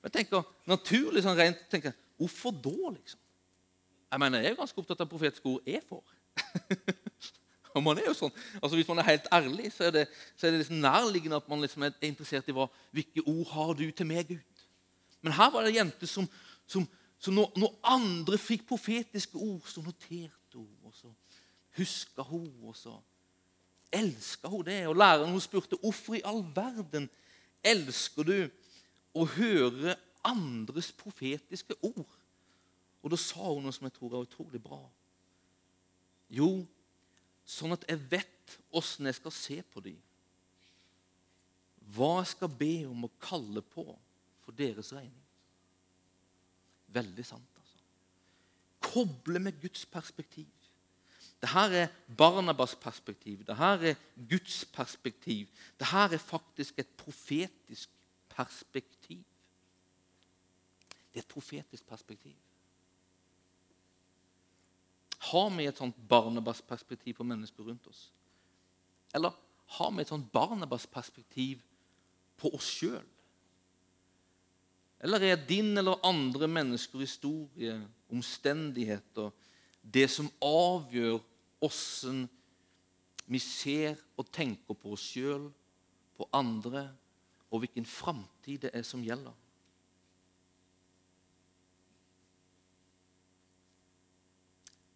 Jeg 0.00 0.12
tenker 0.14 0.46
naturlig 0.64 1.20
sånn 1.26 1.36
rent 1.36 1.66
tenker, 1.68 1.92
Hvorfor 2.16 2.54
da, 2.64 2.94
liksom? 2.94 3.20
Jeg 4.10 4.22
mener, 4.22 4.40
jeg 4.40 4.54
er 4.54 4.56
ganske 4.56 4.80
opptatt 4.80 5.02
av 5.04 5.10
profetiske 5.10 5.50
ord 5.52 5.68
jeg 5.68 5.82
får. 5.84 6.00
Og 7.76 7.84
man 7.84 8.00
er 8.00 8.08
jo 8.08 8.14
sånn, 8.16 8.32
altså 8.56 8.72
Hvis 8.78 8.88
man 8.88 9.02
er 9.02 9.08
helt 9.10 9.28
ærlig, 9.36 9.68
så 9.74 9.90
er 9.90 9.92
det, 9.98 10.06
så 10.32 10.48
er 10.48 10.54
det 10.54 10.62
liksom 10.62 10.80
nærliggende 10.80 11.42
at 11.44 11.52
man 11.52 11.60
liksom 11.60 11.84
er 11.84 12.08
interessert 12.08 12.48
i 12.48 12.56
hva, 12.56 12.70
hvilke 12.96 13.26
ord 13.28 13.44
har 13.52 13.76
du 13.76 13.84
til 13.92 14.08
meg, 14.08 14.32
Gud. 14.32 14.64
Men 15.20 15.36
her 15.36 15.52
var 15.52 15.68
det 15.68 15.74
en 15.74 15.82
jente 15.82 16.08
som, 16.08 16.24
som, 16.64 16.88
som 17.20 17.36
når, 17.36 17.52
når, 17.60 17.76
andre 17.92 18.40
fikk 18.40 18.64
profetiske 18.72 19.36
ord, 19.36 19.68
så 19.68 19.84
noterte 19.84 20.56
hun. 20.56 20.72
Og 20.88 20.96
så 20.96 21.12
huska 21.76 22.24
hun, 22.32 22.48
og 22.64 22.80
så 22.80 22.96
elska 23.92 24.48
hun 24.48 24.64
det. 24.66 24.86
Og 24.88 24.96
læreren 24.96 25.32
hun 25.32 25.42
spurte 25.42 25.78
hvorfor 25.80 26.18
i 26.18 26.24
all 26.24 26.44
verden 26.54 27.08
elsker 27.64 28.26
du 28.26 28.36
å 29.14 29.26
høre 29.36 29.96
andres 30.26 30.90
profetiske 30.92 31.76
ord. 31.82 32.18
Og 33.00 33.12
da 33.12 33.18
sa 33.20 33.48
hun 33.48 33.64
noe 33.64 33.74
som 33.74 33.88
jeg 33.88 33.96
tror 33.96 34.14
er 34.14 34.26
utrolig 34.26 34.60
bra. 34.62 34.80
Jo, 36.30 36.62
sånn 37.48 37.74
at 37.74 37.86
jeg 37.88 38.02
vet 38.12 38.58
åssen 38.76 39.08
jeg 39.08 39.18
skal 39.18 39.34
se 39.34 39.58
på 39.72 39.82
dem. 39.84 39.98
Hva 41.90 42.20
jeg 42.20 42.34
skal 42.36 42.52
be 42.60 42.74
om 42.86 43.08
å 43.08 43.14
kalle 43.22 43.64
på 43.66 43.86
for 44.44 44.54
deres 44.56 44.92
regning. 44.94 45.26
Veldig 46.90 47.24
sant, 47.26 47.58
altså. 47.58 47.80
Koble 48.90 49.42
med 49.42 49.58
Guds 49.62 49.84
perspektiv. 49.86 50.50
Dette 51.40 51.76
er 51.76 51.88
Barnabas 52.16 52.74
perspektiv. 52.76 53.44
Dette 53.48 53.70
er 53.88 53.94
Guds 54.28 54.64
perspektiv. 54.72 55.48
Dette 55.80 56.04
er 56.14 56.18
faktisk 56.18 56.78
et 56.78 56.88
profetisk 56.96 57.90
perspektiv. 58.28 59.24
Det 61.12 61.18
er 61.18 61.24
et 61.24 61.28
profetisk 61.28 61.86
perspektiv. 61.86 62.36
Har 65.20 65.50
vi 65.56 65.66
et 65.68 65.76
sånt 65.76 65.96
Barnabas-perspektiv 66.08 67.18
på 67.18 67.24
mennesker 67.28 67.64
rundt 67.64 67.86
oss? 67.86 68.10
Eller 69.14 69.34
har 69.76 69.90
vi 69.92 70.00
et 70.00 70.08
sånt 70.08 70.30
Barnabas-perspektiv 70.32 71.60
på 72.40 72.52
oss 72.56 72.68
sjøl? 72.78 73.04
Eller 75.00 75.24
er 75.24 75.46
din 75.48 75.76
eller 75.78 76.00
andre 76.04 76.48
mennesker 76.48 77.00
historie, 77.00 77.76
omstendigheter, 78.12 79.30
det 79.80 80.08
som 80.12 80.28
avgjør 80.44 81.20
åssen 81.64 82.24
vi 83.30 83.38
ser 83.38 84.00
og 84.18 84.30
tenker 84.32 84.74
på 84.74 84.94
oss 84.96 85.04
sjøl, 85.12 85.46
på 86.18 86.26
andre, 86.36 86.88
og 87.50 87.62
hvilken 87.62 87.86
framtid 87.86 88.66
det 88.66 88.72
er 88.76 88.84
som 88.86 89.02
gjelder? 89.04 89.34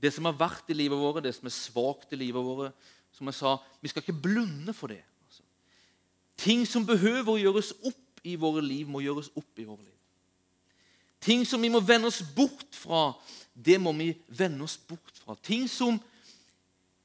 Det 0.05 0.11
som 0.13 0.27
har 0.29 0.37
vært 0.37 0.69
i 0.69 0.77
livet 0.77 1.01
vårt, 1.01 1.23
det 1.25 1.33
som 1.33 1.49
er 1.49 1.55
svakt 1.55 2.13
i 2.13 2.19
livet 2.21 2.45
vårt. 2.45 2.75
Som 3.15 3.31
jeg 3.31 3.39
sa, 3.39 3.55
vi 3.81 3.89
skal 3.89 4.03
ikke 4.03 4.23
blunde 4.27 4.75
for 4.77 4.93
det. 4.93 5.01
Altså. 5.25 5.45
Ting 6.37 6.65
som 6.69 6.85
behøver 6.85 7.31
å 7.33 7.41
gjøres 7.41 7.71
opp 7.87 8.21
i 8.27 8.35
våre 8.41 8.61
liv, 8.65 8.89
må 8.91 9.01
gjøres 9.05 9.31
opp 9.39 9.63
i 9.63 9.65
våre 9.65 9.87
liv. 9.87 9.95
Ting 11.25 11.47
som 11.49 11.63
vi 11.63 11.71
må 11.73 11.81
vende 11.81 12.11
oss 12.11 12.21
bort 12.37 12.77
fra, 12.77 13.15
det 13.55 13.79
må 13.81 13.95
vi 13.97 14.11
vende 14.29 14.67
oss 14.67 14.77
bort 14.77 15.23
fra. 15.23 15.39
Ting 15.41 15.65
som 15.73 15.97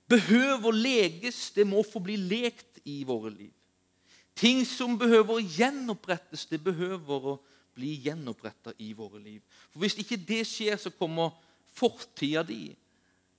behøver 0.10 0.76
leges, 0.76 1.52
det 1.56 1.68
må 1.68 1.84
få 1.86 2.02
bli 2.04 2.18
lekt 2.18 2.82
i 2.86 3.04
våre 3.08 3.32
liv. 3.34 3.54
Ting 4.40 4.64
som 4.68 4.98
behøver 4.98 5.36
å 5.36 5.44
gjenopprettes, 5.44 6.48
det 6.50 6.62
behøver 6.64 7.34
å 7.34 7.40
bli 7.76 7.96
gjenoppretta 8.06 8.74
i 8.80 8.94
våre 8.96 9.20
liv. 9.22 9.42
For 9.72 9.84
Hvis 9.84 10.00
ikke 10.00 10.20
det 10.20 10.46
skjer, 10.48 10.78
så 10.80 10.92
kommer 10.96 11.36
fortida 11.76 12.44
di 12.44 12.76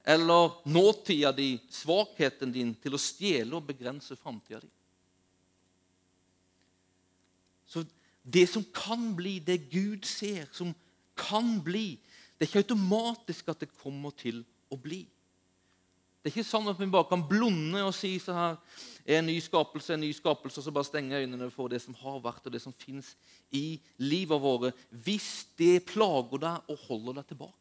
eller 0.04 0.54
nåtida 0.64 1.32
di, 1.32 1.58
svakheten 1.68 2.52
din, 2.52 2.72
til 2.80 2.96
å 2.96 3.00
stjele 3.00 3.58
og 3.58 3.66
begrense 3.68 4.16
framtida 4.16 4.62
di. 4.62 4.70
Så 7.68 7.84
det 8.24 8.46
som 8.50 8.64
kan 8.74 9.10
bli, 9.16 9.38
det 9.44 9.70
Gud 9.70 10.08
ser, 10.08 10.48
som 10.56 10.72
kan 11.20 11.58
bli, 11.62 11.98
det 12.38 12.46
er 12.46 12.50
ikke 12.50 12.64
automatisk 12.64 13.52
at 13.52 13.60
det 13.60 13.70
kommer 13.82 14.14
til 14.16 14.40
å 14.72 14.78
bli. 14.80 15.04
Det 16.20 16.28
er 16.28 16.34
ikke 16.34 16.50
sånn 16.50 16.68
at 16.68 16.76
vi 16.76 16.88
bare 16.92 17.08
kan 17.08 17.22
blunde 17.24 17.80
og 17.86 17.94
si 17.96 18.12
så 18.20 18.34
her, 18.36 18.58
er 19.08 19.22
en 19.22 19.30
ny 19.30 19.38
skapelse, 19.40 19.94
en 19.94 20.02
ny 20.04 20.10
skapelse, 20.12 20.60
og 20.60 20.66
så 20.66 20.74
bare 20.74 20.88
stenge 20.88 21.16
øynene 21.16 21.48
for 21.54 21.72
det 21.72 21.80
som 21.80 21.96
har 21.96 22.18
vært, 22.20 22.44
og 22.44 22.52
det 22.52 22.60
som 22.60 22.76
fins 22.76 23.14
i 23.56 23.80
livet 24.04 24.42
vårt, 24.42 24.76
hvis 24.90 25.46
det 25.58 25.86
plager 25.88 26.42
deg 26.42 26.68
og 26.68 26.84
holder 26.88 27.20
deg 27.20 27.30
tilbake. 27.32 27.56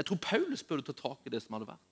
Jeg 0.00 0.08
tror 0.08 0.18
Paulus 0.24 0.62
burde 0.66 0.82
ta 0.82 0.96
tak 0.96 1.28
i 1.28 1.30
det 1.30 1.42
som 1.44 1.54
hadde 1.54 1.70
vært. 1.70 1.86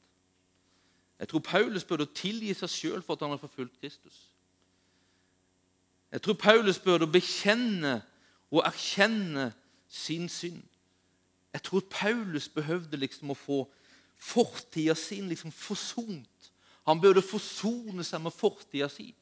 Jeg 1.19 1.29
tror 1.29 1.43
Paulus 1.45 1.85
burde 1.85 2.07
tilgi 2.15 2.55
seg 2.55 2.71
sjøl 2.71 3.03
for 3.03 3.15
at 3.15 3.23
han 3.23 3.35
har 3.35 3.43
forfulgt 3.43 3.79
Kristus. 3.81 4.19
Jeg 6.11 6.23
tror 6.25 6.39
Paulus 6.41 6.79
burde 6.79 7.07
bekjenne 7.11 7.99
og 8.51 8.63
erkjenne 8.65 9.51
sin 9.89 10.29
synd. 10.29 10.63
Jeg 11.53 11.63
tror 11.63 11.85
Paulus 11.91 12.49
behøvde 12.49 12.97
liksom 12.97 13.31
å 13.31 13.37
få 13.37 13.59
fortida 14.19 14.95
sin 14.99 15.29
liksom 15.29 15.53
forsont. 15.55 16.51
Han 16.89 17.01
burde 17.01 17.23
forsone 17.23 18.05
seg 18.05 18.23
med 18.25 18.35
fortida 18.35 18.89
si, 18.93 19.13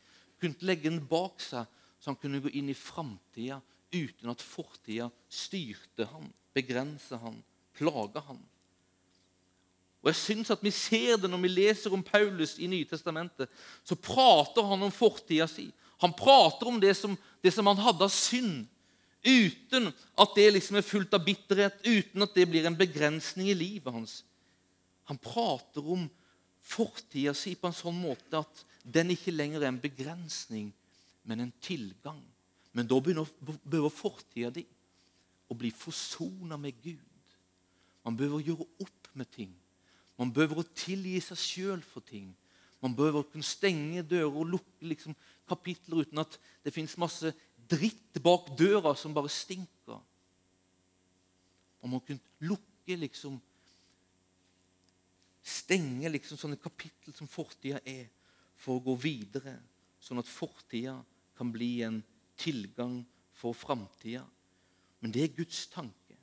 kunne 0.40 0.68
legge 0.68 0.90
den 0.90 1.02
bak 1.09 1.40
seg, 1.42 1.66
så 2.00 2.12
han 2.12 2.20
kunne 2.20 2.40
gå 2.44 2.52
inn 2.54 2.70
i 2.70 2.78
framtida 2.78 3.61
uten 3.94 4.30
at 4.30 4.44
fortida 4.44 5.09
styrte 5.32 6.06
han, 6.11 6.28
begrenset 6.54 7.20
han, 7.22 7.40
plaga 7.76 8.22
han. 8.28 8.38
Og 10.06 10.12
jeg 10.12 10.20
synes 10.20 10.52
at 10.54 10.62
Vi 10.62 10.70
ser 10.70 11.16
det 11.18 11.30
når 11.30 11.40
vi 11.42 11.48
leser 11.50 11.92
om 11.92 12.02
Paulus 12.02 12.59
i 12.62 12.68
Nytestamentet. 12.70 13.50
Så 13.82 13.96
prater 13.98 14.62
han 14.62 14.82
om 14.82 14.92
fortida 14.94 15.48
si. 15.50 15.66
Han 15.98 16.12
prater 16.14 16.68
om 16.68 16.78
det 16.80 16.94
som, 16.94 17.16
det 17.42 17.50
som 17.50 17.66
han 17.66 17.80
hadde 17.80 18.04
av 18.04 18.12
synd, 18.12 18.68
uten 19.26 19.88
at 19.90 20.35
det 20.37 20.52
liksom 20.52 20.78
er 20.78 20.87
fullt 20.87 21.14
av 21.16 21.24
bitterhet, 21.26 21.80
uten 21.82 22.22
at 22.22 22.35
det 22.37 22.46
blir 22.46 22.68
en 22.68 22.78
begrensning 22.78 23.48
i 23.50 23.56
livet 23.59 23.92
hans. 23.92 24.20
Han 25.06 25.18
prater 25.22 25.86
om 25.86 26.06
fortida 26.66 27.34
si 27.36 27.54
på 27.58 27.70
en 27.70 27.76
sånn 27.76 27.98
måte 27.98 28.40
at 28.42 28.62
den 28.82 29.12
ikke 29.14 29.34
lenger 29.34 29.62
er 29.62 29.70
en 29.70 29.82
begrensning, 29.82 30.72
men 31.26 31.42
en 31.44 31.52
tilgang. 31.62 32.20
Men 32.74 32.88
da 32.90 32.98
behøver 33.00 33.92
fortida 33.94 34.50
di 34.54 34.66
å 35.46 35.54
bli 35.58 35.70
forsona 35.74 36.58
med 36.58 36.78
Gud. 36.82 37.36
Man 38.06 38.18
behøver 38.18 38.40
å 38.40 38.46
gjøre 38.46 38.66
opp 38.82 39.08
med 39.18 39.30
ting. 39.34 39.54
Man 40.18 40.32
behøver 40.34 40.62
å 40.62 40.70
tilgi 40.76 41.18
seg 41.24 41.40
sjøl 41.40 41.82
for 41.86 42.04
ting. 42.06 42.28
Man 42.82 42.94
behøver 42.96 43.22
å 43.22 43.28
kunne 43.30 43.46
stenge 43.46 44.04
dører 44.06 44.30
og 44.30 44.50
lukke 44.52 44.90
liksom, 44.90 45.16
kapitler 45.48 46.04
uten 46.04 46.22
at 46.22 46.36
det 46.64 46.74
fins 46.74 46.96
masse 47.00 47.32
dritt 47.66 48.20
bak 48.22 48.52
døra 48.58 48.94
som 48.98 49.14
bare 49.14 49.32
stinker. 49.32 49.98
Man 51.82 51.94
må 51.94 52.02
kunne 52.04 52.22
lukke 52.46 52.98
liksom 52.98 53.38
Stenge 55.46 56.11
liksom 56.11 56.38
sånne 56.40 56.59
kapittel 56.59 57.14
som 57.14 57.30
fortida 57.30 57.78
er, 57.87 58.09
for 58.56 58.78
å 58.78 58.85
gå 58.88 58.94
videre, 58.98 59.54
sånn 60.00 60.18
at 60.18 60.30
fortida 60.30 60.96
kan 61.37 61.52
bli 61.52 61.85
en 61.87 62.00
tilgang 62.40 63.02
for 63.37 63.54
framtida. 63.56 64.24
Men 65.00 65.12
det 65.12 65.26
er 65.26 65.37
Guds 65.37 65.66
tanke. 65.70 66.16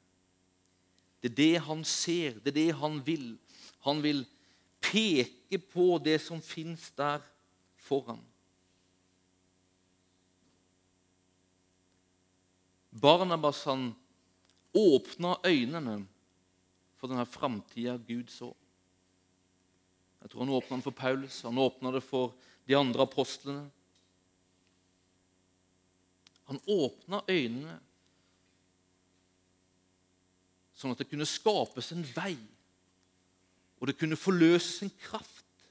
Det 1.21 1.29
er 1.31 1.37
det 1.37 1.65
han 1.69 1.83
ser, 1.87 2.39
det 2.43 2.51
er 2.51 2.57
det 2.57 2.79
han 2.81 2.97
vil. 3.05 3.27
Han 3.85 4.01
vil 4.03 4.25
peke 4.83 5.59
på 5.71 5.95
det 6.03 6.17
som 6.19 6.41
fins 6.43 6.89
der 6.97 7.23
foran. 7.79 8.19
Barnabas 12.91 13.63
han 13.65 13.93
åpna 14.73 15.37
øynene 15.45 16.03
for 16.97 17.09
denne 17.09 17.25
framtida 17.25 17.95
Gud 17.97 18.29
så. 18.29 18.51
Jeg 20.23 20.31
tror 20.31 20.45
Han 20.45 20.55
åpna 20.55 20.77
den 20.77 20.85
for 20.85 20.95
Paulus, 20.95 21.41
han 21.41 21.57
åpna 21.57 21.91
det 21.91 22.03
for 22.03 22.33
de 22.67 22.75
andre 22.75 23.03
apostlene. 23.03 23.65
Han 26.47 26.59
åpna 26.67 27.23
øynene 27.27 27.79
sånn 30.73 30.95
at 30.95 31.03
det 31.03 31.07
kunne 31.11 31.27
skapes 31.27 31.91
en 31.95 32.03
vei, 32.15 32.35
og 33.79 33.87
det 33.87 33.97
kunne 33.99 34.19
forløses 34.19 34.83
en 34.83 34.91
kraft 35.03 35.67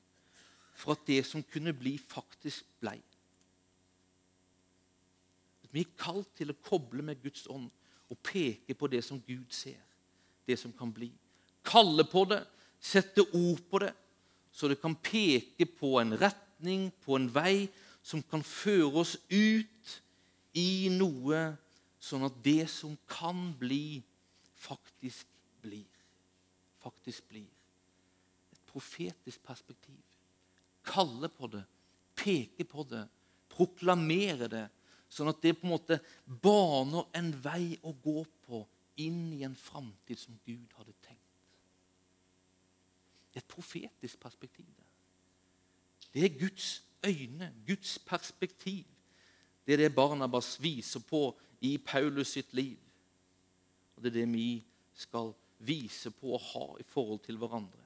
for 0.76 0.94
at 0.94 1.04
det 1.08 1.20
som 1.28 1.44
kunne 1.44 1.74
bli, 1.76 1.96
faktisk 2.00 2.64
blei. 2.80 2.98
Vi 5.72 5.84
er 5.86 5.96
kalt 5.96 6.28
til 6.36 6.52
å 6.52 6.58
koble 6.60 7.04
med 7.04 7.20
Guds 7.22 7.46
ånd 7.48 7.70
og 8.12 8.20
peke 8.24 8.76
på 8.76 8.88
det 8.92 9.00
som 9.06 9.20
Gud 9.24 9.48
ser, 9.56 9.80
det 10.44 10.58
som 10.60 10.72
kan 10.76 10.92
bli. 10.92 11.08
Kalle 11.64 12.04
på 12.04 12.26
det, 12.28 12.42
sette 12.82 13.24
ord 13.24 13.62
på 13.70 13.80
det, 13.80 13.92
så 14.52 14.68
det 14.68 14.80
kan 14.82 14.94
peke 14.94 15.66
på 15.66 15.96
en 16.00 16.14
retning, 16.20 16.90
på 17.04 17.16
en 17.16 17.28
vei, 17.32 17.68
som 18.02 18.22
kan 18.22 18.42
føre 18.44 19.04
oss 19.04 19.16
ut 19.30 19.96
i 20.58 20.90
noe, 20.92 21.44
sånn 22.02 22.26
at 22.26 22.36
det 22.44 22.66
som 22.70 22.96
kan 23.08 23.52
bli, 23.58 24.02
faktisk 24.62 25.26
blir. 25.62 25.88
Faktisk 26.82 27.24
blir. 27.30 27.48
Et 28.52 28.62
profetisk 28.68 29.42
perspektiv. 29.46 30.00
Kalle 30.84 31.30
på 31.30 31.48
det, 31.48 31.62
peke 32.18 32.66
på 32.68 32.84
det, 32.90 33.06
proklamere 33.52 34.50
det 34.50 34.66
Sånn 35.12 35.28
at 35.28 35.42
det 35.44 35.52
på 35.58 35.66
en 35.66 35.74
måte 35.74 35.98
baner 36.24 37.04
en 37.18 37.28
vei 37.44 37.76
å 37.84 37.92
gå 37.92 38.22
på 38.46 38.62
inn 39.02 39.26
i 39.36 39.42
en 39.44 39.56
framtid 39.58 40.20
som 40.20 40.38
Gud 40.46 40.72
hadde 40.78 40.94
tenkt. 41.04 41.21
Det 43.32 43.40
er 43.40 43.44
et 43.44 43.54
profetisk 43.54 44.20
perspektiv. 44.20 44.68
Det 46.12 46.24
er 46.24 46.38
Guds 46.38 46.82
øyne, 47.06 47.54
Guds 47.66 47.98
perspektiv. 47.98 48.84
Det 49.66 49.72
er 49.72 49.76
det 49.76 49.94
Barnabas 49.94 50.62
viser 50.62 51.00
på 51.00 51.40
i 51.60 51.78
Paulus 51.78 52.34
sitt 52.36 52.52
liv. 52.54 52.78
Og 53.96 54.02
Det 54.02 54.10
er 54.10 54.20
det 54.20 54.32
vi 54.32 54.64
skal 54.94 55.32
vise 55.58 56.10
på 56.10 56.34
og 56.34 56.40
ha 56.40 56.66
i 56.80 56.84
forhold 56.86 57.20
til 57.24 57.38
hverandre. 57.38 57.78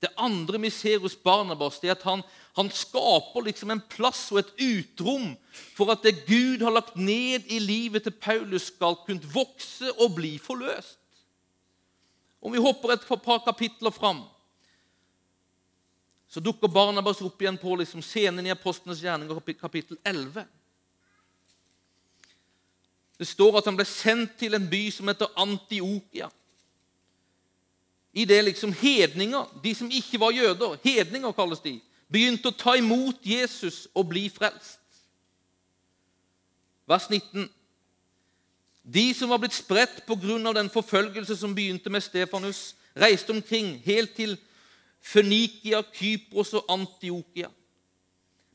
Det 0.00 0.10
andre 0.20 0.60
vi 0.60 0.70
ser 0.70 0.98
hos 1.00 1.16
Barnabas, 1.16 1.78
det 1.80 1.88
er 1.88 1.94
at 1.94 2.02
han, 2.04 2.22
han, 2.56 2.70
skaper 2.70 3.46
liksom 3.46 3.70
en 3.70 3.80
plass 3.88 4.26
og 4.32 4.42
et 4.42 4.52
utrom 4.60 5.30
for 5.76 5.92
at 5.92 6.02
det 6.04 6.26
Gud 6.26 6.60
har 6.60 6.74
lagt 6.74 6.96
ned 6.96 7.46
i 7.48 7.58
livet 7.58 8.04
til 8.04 8.12
Paulus, 8.12 8.68
skal 8.68 8.98
kunne 9.06 9.32
vokse 9.32 9.92
og 9.96 10.14
bli 10.18 10.36
forløst. 10.38 11.00
Om 12.44 12.52
vi 12.52 12.60
hopper 12.60 12.92
et 12.92 13.06
par 13.08 13.40
kapitler 13.46 13.90
fram, 13.90 14.20
så 16.34 16.40
dukker 16.42 16.66
Barnabas 16.66 17.20
opp 17.22 17.42
igjen 17.42 17.54
på 17.62 17.76
liksom 17.78 18.02
scenen 18.02 18.46
i 18.48 18.50
Apostlenes 18.50 18.98
gjerninger, 19.04 19.38
kapittel 19.54 19.98
11. 20.02 20.42
Det 23.22 23.26
står 23.30 23.60
at 23.60 23.68
han 23.70 23.76
ble 23.78 23.86
sendt 23.86 24.32
til 24.40 24.56
en 24.58 24.64
by 24.66 24.80
som 24.90 25.06
heter 25.12 25.30
Antiokia 25.38 26.26
i 28.14 28.24
det 28.26 28.40
liksom 28.48 28.72
hedninger, 28.80 29.46
de 29.62 29.74
som 29.78 29.90
ikke 29.90 30.18
var 30.22 30.34
jøder, 30.34 30.74
hedninger 30.82 31.34
kalles 31.34 31.62
de, 31.62 31.76
begynte 32.10 32.50
å 32.50 32.56
ta 32.58 32.74
imot 32.78 33.22
Jesus 33.26 33.84
og 33.94 34.08
bli 34.10 34.24
frelst. 34.30 34.82
Vers 36.90 37.06
19. 37.10 37.46
De 38.82 39.04
som 39.14 39.30
var 39.30 39.38
blitt 39.42 39.54
spredt 39.54 40.02
pga. 40.06 40.52
den 40.52 40.70
forfølgelse 40.70 41.36
som 41.36 41.54
begynte 41.54 41.90
med 41.90 42.02
Stefanus, 42.02 42.74
reiste 42.94 43.30
omkring 43.30 43.78
helt 43.86 44.14
til 44.14 44.36
Fønikia, 45.04 45.82
Kypros 45.94 46.54
og 46.56 46.70
Antiokia. 46.72 47.50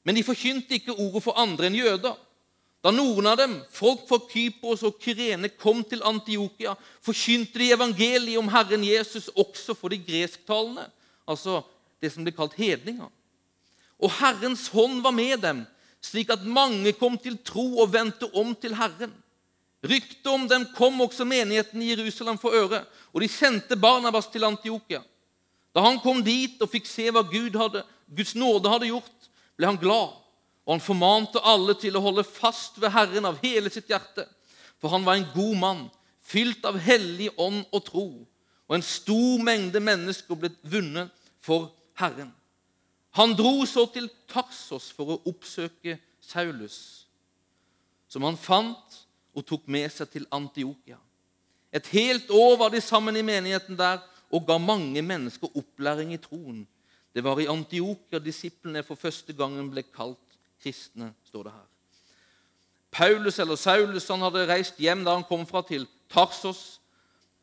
Men 0.04 0.18
de 0.18 0.26
forkynte 0.26 0.80
ikke 0.80 0.96
ordet 0.98 1.22
for 1.22 1.38
andre 1.38 1.70
enn 1.70 1.78
jøder. 1.78 2.18
Da 2.80 2.94
noen 2.96 3.28
av 3.28 3.36
dem, 3.42 3.58
folk 3.76 4.06
fra 4.08 4.22
Kypros 4.30 4.86
og 4.88 5.02
Kyrene, 5.04 5.52
kom 5.60 5.84
til 5.84 6.04
Antiokia, 6.08 6.78
forkynte 7.04 7.60
de 7.60 7.74
evangeliet 7.76 8.40
om 8.40 8.50
Herren 8.54 8.86
Jesus 8.88 9.28
også 9.36 9.76
for 9.76 9.92
de 9.92 10.00
gresktalende, 10.00 10.88
altså 11.28 11.60
det 12.00 12.14
som 12.14 12.24
ble 12.24 12.34
kalt 12.34 12.56
hedninger. 12.56 13.10
Og 14.00 14.14
Herrens 14.22 14.70
hånd 14.72 15.04
var 15.04 15.12
med 15.12 15.44
dem, 15.44 15.66
slik 16.00 16.32
at 16.32 16.48
mange 16.48 16.96
kom 16.96 17.18
til 17.20 17.36
tro 17.44 17.82
og 17.84 17.92
vendte 17.92 18.32
om 18.32 18.56
til 18.56 18.78
Herren. 18.80 19.12
Ryktet 19.84 20.28
om 20.32 20.48
dem 20.48 20.66
kom 20.76 21.04
også 21.04 21.28
menigheten 21.28 21.84
i 21.84 21.92
Jerusalem 21.92 22.40
for 22.40 22.56
øre, 22.56 22.86
og 23.12 23.22
de 23.22 23.28
sendte 23.32 23.76
Barnabas 23.80 24.32
til 24.32 24.48
Antiokia. 24.48 25.04
Da 25.76 25.84
han 25.86 26.00
kom 26.02 26.24
dit 26.26 26.62
og 26.62 26.72
fikk 26.72 26.88
se 26.90 27.10
hva 27.14 27.22
Gud 27.30 27.58
hadde, 27.60 27.84
Guds 28.10 28.34
nåde 28.36 28.72
hadde 28.72 28.90
gjort, 28.90 29.30
ble 29.58 29.70
han 29.70 29.80
glad 29.80 30.18
og 30.70 30.76
han 30.76 30.86
formante 30.86 31.42
alle 31.50 31.74
til 31.82 31.96
å 31.98 32.02
holde 32.04 32.22
fast 32.22 32.76
ved 32.78 32.92
Herren 32.94 33.26
av 33.26 33.40
hele 33.42 33.72
sitt 33.74 33.88
hjerte. 33.90 34.28
For 34.78 34.94
han 34.94 35.02
var 35.02 35.18
en 35.18 35.32
god 35.34 35.56
mann, 35.58 35.80
fylt 36.22 36.62
av 36.70 36.78
hellig 36.78 37.32
ånd 37.42 37.64
og 37.74 37.82
tro. 37.88 38.06
Og 38.70 38.76
en 38.78 38.86
stor 38.86 39.42
mengde 39.42 39.82
mennesker 39.82 40.38
ble 40.38 40.52
vunnet 40.62 41.10
for 41.42 41.72
Herren. 41.98 42.30
Han 43.18 43.34
dro 43.34 43.66
så 43.66 43.88
til 43.90 44.12
Tarsos 44.30 44.92
for 44.94 45.16
å 45.16 45.18
oppsøke 45.32 45.98
Saulus, 46.22 47.08
som 48.06 48.28
han 48.30 48.38
fant 48.38 49.00
og 49.34 49.48
tok 49.50 49.66
med 49.66 49.90
seg 49.90 50.14
til 50.14 50.30
Antiokia. 50.30 51.00
Et 51.74 51.90
helt 51.98 52.30
år 52.30 52.60
var 52.62 52.70
de 52.70 52.86
sammen 52.86 53.18
i 53.18 53.26
menigheten 53.26 53.74
der 53.80 54.06
og 54.30 54.46
ga 54.48 54.58
mange 54.62 55.02
mennesker 55.02 55.58
opplæring 55.58 56.14
i 56.14 56.22
troen. 56.22 56.68
Det 57.16 57.24
var 57.24 57.40
i 57.42 57.50
Antiokia 57.50 58.20
disiplene 58.22 58.84
for 58.86 59.00
første 59.00 59.34
gangen 59.34 59.72
ble 59.72 59.84
kalt 59.84 60.38
kristne, 60.62 61.14
står 61.26 61.48
det 61.48 61.56
her. 61.56 61.68
Paulus 62.92 63.40
eller 63.40 63.58
Saulus 63.58 64.08
han 64.10 64.22
hadde 64.26 64.48
reist 64.50 64.78
hjem 64.82 65.04
der 65.06 65.18
han 65.18 65.26
kom 65.26 65.46
fra, 65.48 65.62
til 65.62 65.88
Tarsos. 66.10 66.80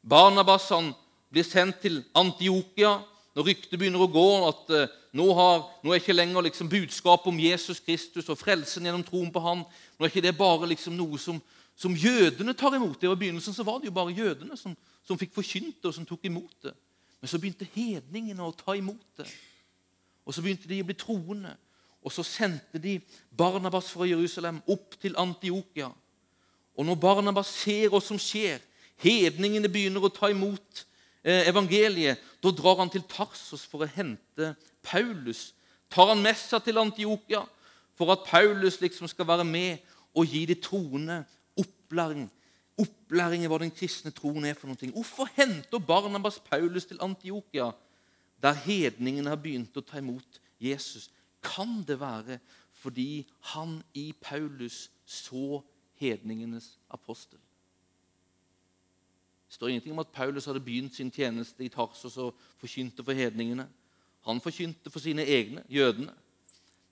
Barnabas 0.03 0.69
han 0.71 0.93
blir 1.31 1.47
sendt 1.47 1.81
til 1.83 2.03
Antiokia 2.15 2.97
når 3.37 3.51
ryktet 3.51 3.77
begynner 3.77 4.01
å 4.01 4.09
gå 4.09 4.29
at 4.49 4.71
uh, 4.73 4.93
nå, 5.17 5.27
har, 5.37 5.67
nå, 5.85 5.93
er 5.93 6.01
ikke 6.01 6.17
lenger 6.17 6.47
liksom, 6.47 6.71
budskapet 6.73 7.29
om 7.29 7.41
Jesus 7.41 7.83
Kristus 7.85 8.31
og 8.33 8.39
frelsen 8.41 8.87
gjennom 8.89 9.05
troen 9.05 9.29
på 9.33 9.43
han, 9.45 9.61
nå 9.67 10.07
er 10.07 10.13
ikke 10.13 10.25
det 10.25 10.33
bare 10.39 10.71
liksom, 10.71 10.97
noe 10.97 11.21
som, 11.21 11.37
som, 11.77 11.97
jødene 11.97 12.55
tar 12.57 12.75
imot. 12.75 13.01
Det 13.01 13.09
var 13.09 13.17
I 13.17 13.19
begynnelsen 13.19 13.55
så 13.55 13.65
var 13.67 13.79
det 13.79 13.91
jo 13.91 13.97
bare 13.97 14.15
jødene 14.17 14.57
som, 14.57 14.77
som 15.05 15.19
fikk 15.19 15.35
forkynt 15.37 15.77
det, 15.83 15.91
og 15.91 15.95
som 15.95 16.07
tok 16.09 16.25
imot 16.25 16.55
det. 16.65 16.73
Men 17.21 17.29
så 17.29 17.41
begynte 17.41 17.69
hedningene 17.75 18.45
å 18.45 18.55
ta 18.57 18.77
imot 18.77 19.21
det. 19.21 19.29
Og 20.27 20.35
så 20.35 20.43
begynte 20.43 20.69
de 20.69 20.81
å 20.83 20.89
bli 20.89 20.97
troende. 20.99 21.53
Og 22.07 22.13
så 22.15 22.25
sendte 22.27 22.81
de 22.83 22.99
Barnabas 23.37 23.91
fra 23.93 24.07
Jerusalem 24.09 24.61
opp 24.71 24.97
til 25.03 25.17
Antiokia. 25.19 25.91
Og 26.77 26.87
når 26.87 27.01
Barnabas 27.03 27.51
ser 27.65 27.91
hva 27.91 28.01
som 28.05 28.19
skjer, 28.21 28.61
hedningene 29.03 29.71
begynner 29.73 30.05
å 30.05 30.13
ta 30.13 30.31
imot 30.33 30.85
eh, 31.25 31.49
evangeliet, 31.51 32.23
da 32.41 32.53
drar 32.55 32.81
han 32.83 32.93
til 32.93 33.05
Tarsos 33.11 33.65
for 33.69 33.85
å 33.85 33.91
hente 33.91 34.55
Paulus. 34.87 35.51
Tar 35.93 36.13
han 36.13 36.23
med 36.23 36.39
seg 36.39 36.65
til 36.65 36.81
Antiokia 36.81 37.43
for 37.97 38.13
at 38.13 38.27
Paulus 38.29 38.81
liksom 38.83 39.09
skal 39.11 39.29
være 39.29 39.47
med 39.49 39.83
og 40.17 40.29
gi 40.31 40.45
de 40.49 40.57
troende 40.61 41.23
opplæring 41.87 42.27
opplæring 42.77 43.45
i 43.45 43.49
hva 43.49 43.59
den 43.61 43.73
kristne 43.73 44.13
troen 44.13 44.45
er 44.45 44.57
for 44.57 44.69
noe. 44.69 44.93
Hvorfor 44.93 45.31
henter 45.37 45.81
Barnabas 45.81 46.39
Paulus 46.45 46.87
til 46.87 47.01
Antiokia, 47.01 47.71
der 48.43 48.59
hedningene 48.67 49.33
har 49.33 49.41
begynt 49.41 49.77
å 49.77 49.85
ta 49.85 50.01
imot 50.03 50.41
Jesus? 50.61 51.09
Kan 51.41 51.81
det 51.89 51.99
være 52.01 52.39
fordi 52.77 53.25
han 53.55 53.79
i 53.97 54.11
Paulus 54.21 54.91
så 55.07 55.63
hedningenes 56.01 56.75
apostel? 56.93 57.41
Det 59.47 59.57
står 59.57 59.73
ingenting 59.73 59.95
om 59.95 60.03
at 60.03 60.13
Paulus 60.13 60.45
hadde 60.45 60.61
begynt 60.61 60.95
sin 60.99 61.11
tjeneste 61.11 61.65
i 61.65 61.73
Tarsos 61.73 62.19
og 62.21 62.37
forkynte 62.61 63.05
for 63.07 63.17
hedningene. 63.17 63.69
Han 64.27 64.43
forkynte 64.43 64.91
for 64.91 65.01
sine 65.01 65.25
egne, 65.25 65.63
jødene. 65.71 66.13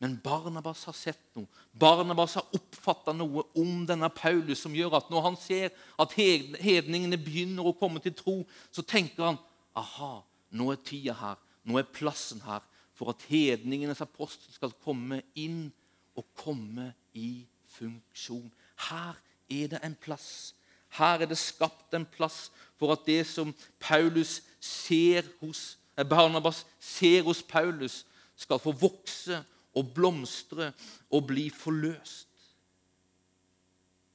Men 0.04 0.18
Barnabas 0.20 0.82
har 0.84 0.92
sett 0.92 1.22
noe. 1.32 1.48
Barnabas 1.72 2.34
har 2.36 2.50
oppfatta 2.52 3.14
noe 3.16 3.46
om 3.56 3.86
denne 3.88 4.10
Paulus 4.12 4.60
som 4.60 4.74
gjør 4.76 4.98
at 4.98 5.06
når 5.08 5.22
han 5.24 5.38
ser 5.40 5.70
at 5.96 6.12
hedningene 6.12 7.16
begynner 7.16 7.64
å 7.64 7.72
komme 7.78 8.02
til 8.04 8.12
tro, 8.18 8.34
så 8.68 8.84
tenker 8.84 9.30
han 9.30 9.38
aha, 9.80 10.18
nå 10.52 10.66
er 10.74 10.82
tida 10.84 11.14
her, 11.16 11.38
nå 11.64 11.80
er 11.80 11.88
plassen 11.88 12.42
her 12.44 12.60
for 12.92 13.14
at 13.14 13.24
hedningenes 13.30 14.04
apostel 14.04 14.52
skal 14.52 14.74
komme 14.84 15.22
inn 15.40 15.70
og 16.12 16.28
komme 16.36 16.90
i 17.16 17.46
funksjon. 17.78 18.52
Her 18.90 19.16
er 19.48 19.72
det 19.72 19.80
en 19.88 19.96
plass. 20.04 20.52
Her 21.00 21.24
er 21.24 21.32
det 21.32 21.40
skapt 21.40 21.96
en 21.96 22.04
plass 22.04 22.50
for 22.76 22.92
at 22.92 23.08
det 23.08 23.22
som 23.30 23.56
Paulus 23.80 24.42
ser 24.60 25.24
hos 25.40 25.78
eh, 25.96 26.04
Barnabas 26.04 26.66
ser 26.76 27.24
hos 27.24 27.40
Paulus, 27.40 28.02
skal 28.36 28.58
få 28.58 28.72
vokse 28.74 29.40
og 29.74 29.90
blomstre 29.94 30.72
og 31.10 31.26
bli 31.26 31.48
forløst. 31.50 32.28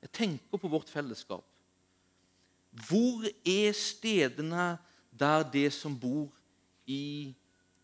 Jeg 0.02 0.12
tenker 0.16 0.58
på 0.58 0.68
vårt 0.72 0.90
fellesskap. 0.90 1.44
Hvor 2.88 3.26
er 3.46 3.72
stedene 3.76 4.78
der 5.20 5.44
det 5.52 5.74
som 5.74 6.00
bor 6.00 6.32
i 6.88 7.36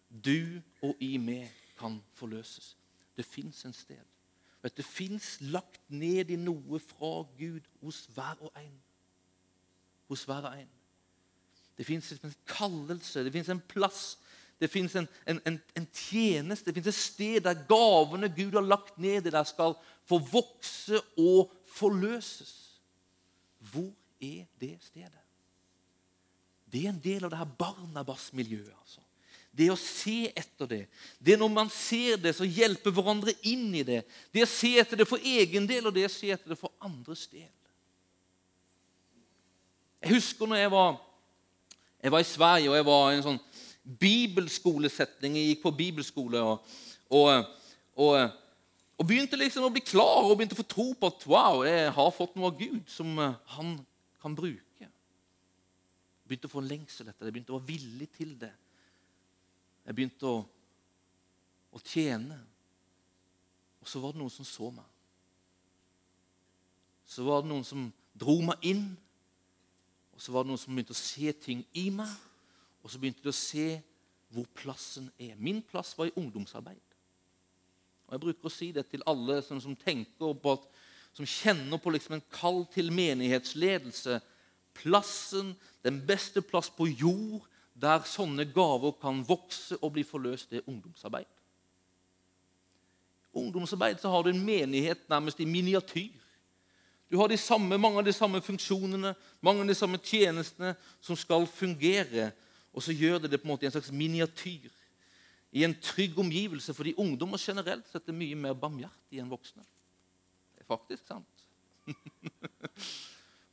du 0.09 0.61
og 0.81 0.95
i 1.03 1.17
meg, 1.17 1.49
kan 1.79 1.99
forløses? 2.15 2.75
Det 3.17 3.25
fins 3.25 3.65
en 3.65 3.73
sted. 3.73 4.01
Det 4.65 4.85
fins 4.85 5.37
lagt 5.41 5.81
ned 5.93 6.31
i 6.33 6.37
noe 6.39 6.79
fra 6.81 7.25
Gud 7.37 7.67
hos 7.83 8.05
hver 8.15 8.39
og 8.41 8.51
en. 8.57 8.73
Hos 10.09 10.23
hver 10.25 10.47
og 10.49 10.55
en. 10.57 10.71
Det 11.77 11.85
fins 11.85 12.11
en 12.15 12.33
kallelse, 12.47 13.23
det 13.23 13.33
fins 13.33 13.49
en 13.51 13.61
plass 13.61 14.15
det 14.59 14.69
fins 14.71 14.95
en, 14.95 15.07
en, 15.27 15.39
en, 15.45 15.57
en, 15.75 15.87
tjeneste, 15.91 16.71
det 16.71 16.77
fins 16.77 16.87
et 16.93 16.97
sted 16.97 17.41
der 17.43 17.65
gavene 17.67 18.29
Gud 18.31 18.55
har 18.55 18.63
lagt 18.63 18.97
ned 19.01 19.27
der, 19.27 19.43
skal 19.43 19.75
få 20.07 20.19
vokse 20.31 21.01
og 21.19 21.51
forløses. 21.75 22.53
Hvor 23.59 23.91
er 24.21 24.45
det 24.61 24.77
stedet? 24.81 25.23
Det 26.71 26.85
er 26.85 26.93
en 26.93 27.03
del 27.03 27.25
av 27.25 27.33
det 27.33 27.39
her 27.39 27.57
Barnabas-miljøet. 27.59 28.71
altså. 28.79 29.01
Det 29.55 29.69
å 29.71 29.77
se 29.79 30.31
etter 30.35 30.67
det. 30.67 30.81
Det 31.19 31.37
når 31.39 31.51
man 31.51 31.69
ser 31.71 32.17
det, 32.19 32.33
så 32.35 32.47
hjelper 32.47 32.91
hverandre 32.91 33.31
inn 33.47 33.69
i 33.75 33.85
det. 33.87 34.01
Det 34.35 34.43
å 34.43 34.49
se 34.51 34.73
etter 34.81 34.99
det 34.99 35.07
for 35.07 35.23
egen 35.23 35.67
del, 35.69 35.87
og 35.87 35.95
det 35.95 36.07
å 36.09 36.11
se 36.11 36.31
etter 36.33 36.51
det 36.51 36.59
for 36.59 36.73
andres 36.83 37.23
del. 37.31 37.47
Jeg 40.03 40.17
husker 40.17 40.51
når 40.51 40.59
jeg 40.59 40.73
var, 40.73 40.97
jeg 42.03 42.13
var 42.13 42.25
i 42.25 42.27
Sverige, 42.27 42.69
og 42.69 42.75
jeg 42.77 42.87
var 42.89 43.05
i 43.07 43.15
en 43.15 43.25
sånn 43.25 43.39
bibelskolesetning. 43.85 45.37
Jeg 45.37 45.51
gikk 45.53 45.63
på 45.63 45.73
bibelskole 45.77 46.41
og, 46.41 46.75
og, 47.13 47.51
og, 47.95 48.15
og, 48.97 49.05
begynte 49.05 49.39
liksom 49.39 49.67
å 49.67 49.73
bli 49.73 49.83
klar 49.85 50.25
og 50.25 50.35
begynte 50.37 50.57
å 50.57 50.61
få 50.63 50.67
tro 50.73 50.87
på 50.97 51.11
at 51.11 51.27
wow, 51.29 51.61
jeg 51.67 51.93
har 51.97 52.15
fått 52.15 52.35
noe 52.37 52.49
av 52.51 52.59
Gud 52.59 52.83
som 52.91 53.13
eh, 53.21 53.37
han 53.57 53.77
kan 54.23 54.37
bruke. 54.37 54.89
Begynte 56.25 56.49
å 56.49 56.55
få 56.55 56.63
en 56.63 56.71
lengsel 56.71 57.11
etter 57.11 57.27
det, 57.27 57.35
begynte 57.35 57.53
å 57.53 57.59
være 57.59 57.69
villig 57.69 58.09
til 58.17 58.33
det. 58.41 58.51
Jeg 59.85 59.97
begynte 59.97 60.29
å, 60.29 60.41
å 61.69 61.81
tjene. 61.85 62.39
Og 63.85 63.89
så 63.91 64.01
var 64.01 64.15
det 64.15 64.23
noen 64.23 64.33
som 64.33 64.47
så 64.49 64.71
meg. 64.73 64.87
Så 67.05 67.21
var 67.27 67.43
det 67.43 67.51
noen 67.51 67.67
som 67.67 67.85
dro 68.17 68.39
meg 68.47 68.63
inn. 68.65 68.87
Og 70.15 70.23
så 70.23 70.33
var 70.33 70.45
det 70.45 70.49
noen 70.49 70.61
som 70.63 70.73
begynte 70.73 70.95
å 70.95 70.97
se 70.97 71.29
ting 71.37 71.61
i 71.77 71.91
meg. 71.93 72.09
Og 72.85 72.91
så 72.93 73.01
begynte 73.01 73.25
de 73.25 73.33
å 73.33 73.35
se 73.35 73.79
hvor 74.29 74.45
plassen 74.53 75.07
er. 75.17 75.33
Min 75.41 75.63
plass 75.65 75.95
var 75.97 76.11
i 76.11 76.13
ungdomsarbeid. 76.21 76.83
Og 78.05 78.13
Jeg 78.13 78.21
bruker 78.21 78.49
å 78.49 78.53
si 78.53 78.67
det 78.75 78.85
til 78.91 79.01
alle 79.09 79.39
som, 79.41 79.57
som 79.61 79.73
tenker 79.79 80.35
på 80.37 80.53
at, 80.53 80.67
som 81.17 81.25
kjenner 81.25 81.81
på 81.81 81.95
liksom 81.95 82.19
en 82.19 82.27
kall 82.29 82.61
til 82.69 82.91
menighetsledelse. 82.93 84.19
Plassen, 84.77 85.55
den 85.81 85.97
beste 86.05 86.43
plass 86.45 86.69
på 86.69 86.85
jord 86.91 87.47
der 87.73 88.05
sånne 88.07 88.45
gaver 88.53 88.93
kan 89.01 89.23
vokse 89.25 89.79
og 89.81 89.95
bli 89.97 90.05
forløst, 90.05 90.51
det 90.51 90.61
er 90.61 90.69
ungdomsarbeid. 90.69 91.27
Ungdomsarbeid 93.35 93.97
så 93.99 94.13
har 94.13 94.23
du 94.23 94.29
en 94.29 94.45
menighet 94.45 95.09
nærmest 95.09 95.41
i 95.41 95.49
miniatyr. 95.49 96.21
Du 97.11 97.17
har 97.17 97.27
de 97.27 97.37
samme, 97.37 97.77
mange 97.77 97.99
av 97.99 98.05
de 98.05 98.13
samme 98.13 98.39
funksjonene, 98.41 99.11
mange 99.41 99.65
av 99.65 99.67
de 99.69 99.75
samme 99.77 99.99
tjenestene 100.01 100.75
som 101.03 101.17
skal 101.17 101.49
fungere 101.49 102.29
og 102.75 102.83
så 102.83 102.91
gjør 102.91 103.23
det 103.23 103.31
det 103.31 103.39
på 103.39 103.47
en 103.47 103.53
måte 103.53 103.63
i 103.63 103.69
en 103.69 103.73
slags 103.75 103.93
miniatyr. 103.95 104.73
I 105.55 105.63
en 105.63 105.75
trygg 105.79 106.17
omgivelse, 106.19 106.75
fordi 106.75 106.97
ungdommer 106.99 107.39
generelt 107.39 107.87
sett 107.87 108.09
er 108.11 108.17
mye 108.17 108.35
mer 108.35 108.57
barmhjertige 108.59 109.23
enn 109.23 109.31
voksne. 109.31 109.63
Det 110.51 110.65
er 110.65 110.67
faktisk 110.67 111.07
sant. 111.07 111.45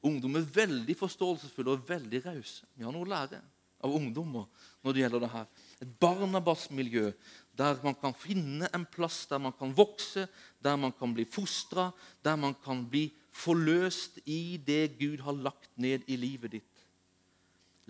Ungdom 0.09 0.41
er 0.41 0.49
veldig 0.57 0.97
forståelsesfulle 0.99 1.77
og 1.77 1.85
veldig 1.87 2.25
rause. 2.25 2.67
Vi 2.75 2.83
har 2.83 2.95
noe 2.95 3.07
å 3.07 3.13
lære 3.13 3.39
av 3.83 3.95
ungdommer 3.95 4.49
når 4.83 4.95
det 4.95 5.05
gjelder 5.05 5.23
det 5.23 5.31
her. 5.37 5.47
Et 5.83 5.95
Barnabas-miljø 6.03 7.13
der 7.59 7.79
man 7.85 7.95
kan 8.01 8.15
finne 8.17 8.71
en 8.75 8.87
plass 8.89 9.23
der 9.31 9.39
man 9.43 9.55
kan 9.55 9.75
vokse, 9.77 10.27
der 10.59 10.79
man 10.81 10.95
kan 10.97 11.15
bli 11.15 11.27
fostra, 11.29 11.91
der 12.25 12.39
man 12.41 12.57
kan 12.65 12.83
bli 12.89 13.11
forløst 13.33 14.19
i 14.27 14.59
det 14.59 14.97
Gud 14.99 15.23
har 15.23 15.37
lagt 15.37 15.71
ned 15.77 16.07
i 16.11 16.19
livet 16.19 16.59
ditt. 16.59 16.72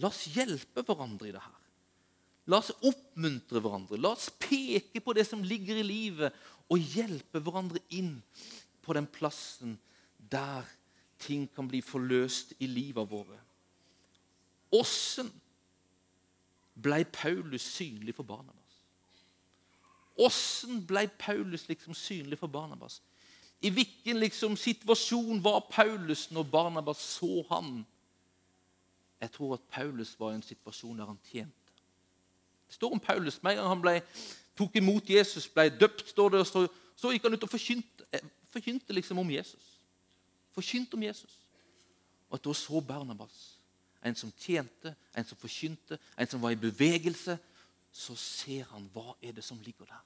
La 0.00 0.08
oss 0.08 0.24
hjelpe 0.32 0.84
hverandre 0.86 1.28
i 1.28 1.34
det 1.34 1.42
her. 1.42 1.58
La 2.50 2.58
oss 2.58 2.72
oppmuntre 2.82 3.60
hverandre. 3.62 4.00
La 4.00 4.14
oss 4.16 4.30
peke 4.40 5.02
på 5.04 5.14
det 5.16 5.26
som 5.28 5.44
ligger 5.44 5.78
i 5.78 5.86
livet, 5.86 6.34
og 6.72 6.80
hjelpe 6.94 7.42
hverandre 7.42 7.82
inn 7.92 8.16
på 8.82 8.96
den 8.96 9.06
plassen 9.06 9.76
der 10.32 10.66
ting 11.22 11.44
kan 11.54 11.68
bli 11.68 11.82
forløst 11.84 12.54
i 12.58 12.66
livet 12.70 13.10
våre. 13.10 13.38
Åssen 14.72 15.28
ble 16.82 17.02
Paulus 17.12 17.66
synlig 17.76 18.16
for 18.16 18.26
Barnabas? 18.26 18.58
Åssen 20.16 20.80
ble 20.88 21.06
Paulus 21.20 21.68
liksom 21.68 21.94
synlig 21.96 22.40
for 22.40 22.50
Barnabas? 22.52 23.00
I 23.62 23.70
hvilken 23.70 24.18
liksom 24.18 24.56
situasjon 24.58 25.42
var 25.44 25.60
Paulus 25.70 26.30
når 26.34 26.48
Barnabas 26.50 27.04
så 27.18 27.44
han 27.52 27.84
jeg 29.22 29.30
tror 29.30 29.54
at 29.54 29.66
Paulus 29.70 30.16
var 30.18 30.32
i 30.32 30.34
en 30.40 30.42
situasjon 30.42 30.98
der 30.98 31.06
han 31.06 31.18
tjente. 31.30 31.74
Det 32.66 32.74
står 32.74 32.92
om 32.92 33.00
Paulus. 33.00 33.42
Med 33.42 33.52
en 33.52 33.60
gang 33.60 33.68
han 33.70 33.82
ble, 33.84 33.92
tok 34.58 34.76
imot 34.80 35.10
Jesus, 35.10 35.46
ble 35.48 35.68
døpt, 35.70 36.08
står 36.10 36.32
det, 36.34 36.40
så, 36.48 36.64
så 36.98 37.12
gikk 37.14 37.28
han 37.28 37.36
ut 37.36 37.46
og 37.46 37.52
forkynte, 37.52 38.08
eh, 38.10 38.24
forkynte 38.50 38.96
liksom 38.96 39.22
om 39.22 39.30
Jesus. 39.30 39.68
Forkynte 40.56 40.98
om 40.98 41.06
Jesus. 41.06 41.38
Og 42.32 42.40
at 42.40 42.48
da 42.48 42.56
så 42.56 42.82
Barnabas, 42.82 43.38
en 44.02 44.18
som 44.18 44.32
tjente, 44.42 44.94
en 45.14 45.28
som 45.28 45.38
forkynte, 45.38 46.00
en 46.18 46.32
som 46.32 46.42
var 46.42 46.56
i 46.56 46.58
bevegelse, 46.58 47.38
så 47.92 48.16
ser 48.18 48.66
han 48.72 48.88
hva 48.90 49.14
er 49.22 49.36
det 49.36 49.44
som 49.46 49.60
ligger 49.62 49.86
der. 49.86 50.02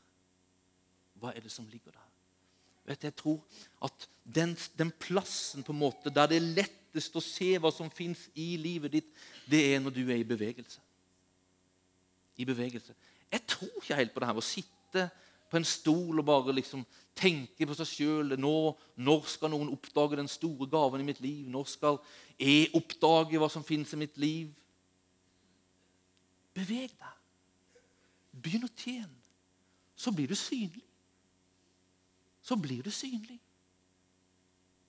Hva 1.23 1.33
er 1.33 1.41
det 1.41 1.55
som 1.55 1.69
ligger 1.73 1.95
der? 1.95 2.09
Vet 2.87 3.01
du, 3.01 3.07
Jeg 3.07 3.17
tror 3.17 3.41
at 3.83 4.09
den, 4.23 4.59
den 4.79 4.93
plassen 4.93 5.65
på 5.65 5.73
en 5.73 5.81
måte 5.81 6.13
der 6.13 6.29
det 6.29 6.37
er 6.37 6.53
lett 6.61 6.83
lettest 6.97 7.17
å 7.17 7.23
se 7.25 7.53
hva 7.61 7.71
som 7.73 7.91
fins 7.93 8.27
i 8.35 8.57
livet 8.61 8.97
ditt, 8.97 9.13
det 9.49 9.61
er 9.75 9.81
når 9.81 9.95
du 9.95 10.03
er 10.09 10.21
i 10.21 10.27
bevegelse. 10.27 10.81
I 12.41 12.45
bevegelse. 12.49 12.95
Jeg 13.33 13.45
tror 13.47 13.73
ikke 13.81 13.99
helt 13.99 14.15
på 14.15 14.23
det 14.23 14.29
her 14.31 14.41
å 14.41 14.45
sitte 14.45 15.07
på 15.51 15.59
en 15.59 15.67
stol 15.67 16.19
og 16.19 16.27
bare 16.27 16.55
liksom 16.57 16.85
tenke 17.17 17.67
på 17.69 17.77
seg 17.77 17.91
sjøl. 17.91 18.37
Når 18.41 19.29
skal 19.31 19.53
noen 19.53 19.73
oppdage 19.73 20.19
den 20.19 20.31
store 20.31 20.69
gaven 20.71 21.03
i 21.03 21.09
mitt 21.09 21.21
liv? 21.25 21.47
Når 21.53 21.69
skal 21.77 22.01
jeg 22.39 22.73
oppdage 22.77 23.41
hva 23.41 23.51
som 23.53 23.65
fins 23.65 23.93
i 23.93 24.01
mitt 24.01 24.17
liv? 24.21 24.51
Beveg 26.57 26.93
deg. 26.97 27.15
Begynn 28.37 28.69
å 28.69 28.73
tjene. 28.77 29.13
Så 29.97 30.13
blir 30.13 30.29
du 30.29 30.37
synlig. 30.37 30.85
Så 32.45 32.57
blir 32.61 32.85
du 32.85 32.93
synlig 32.95 33.41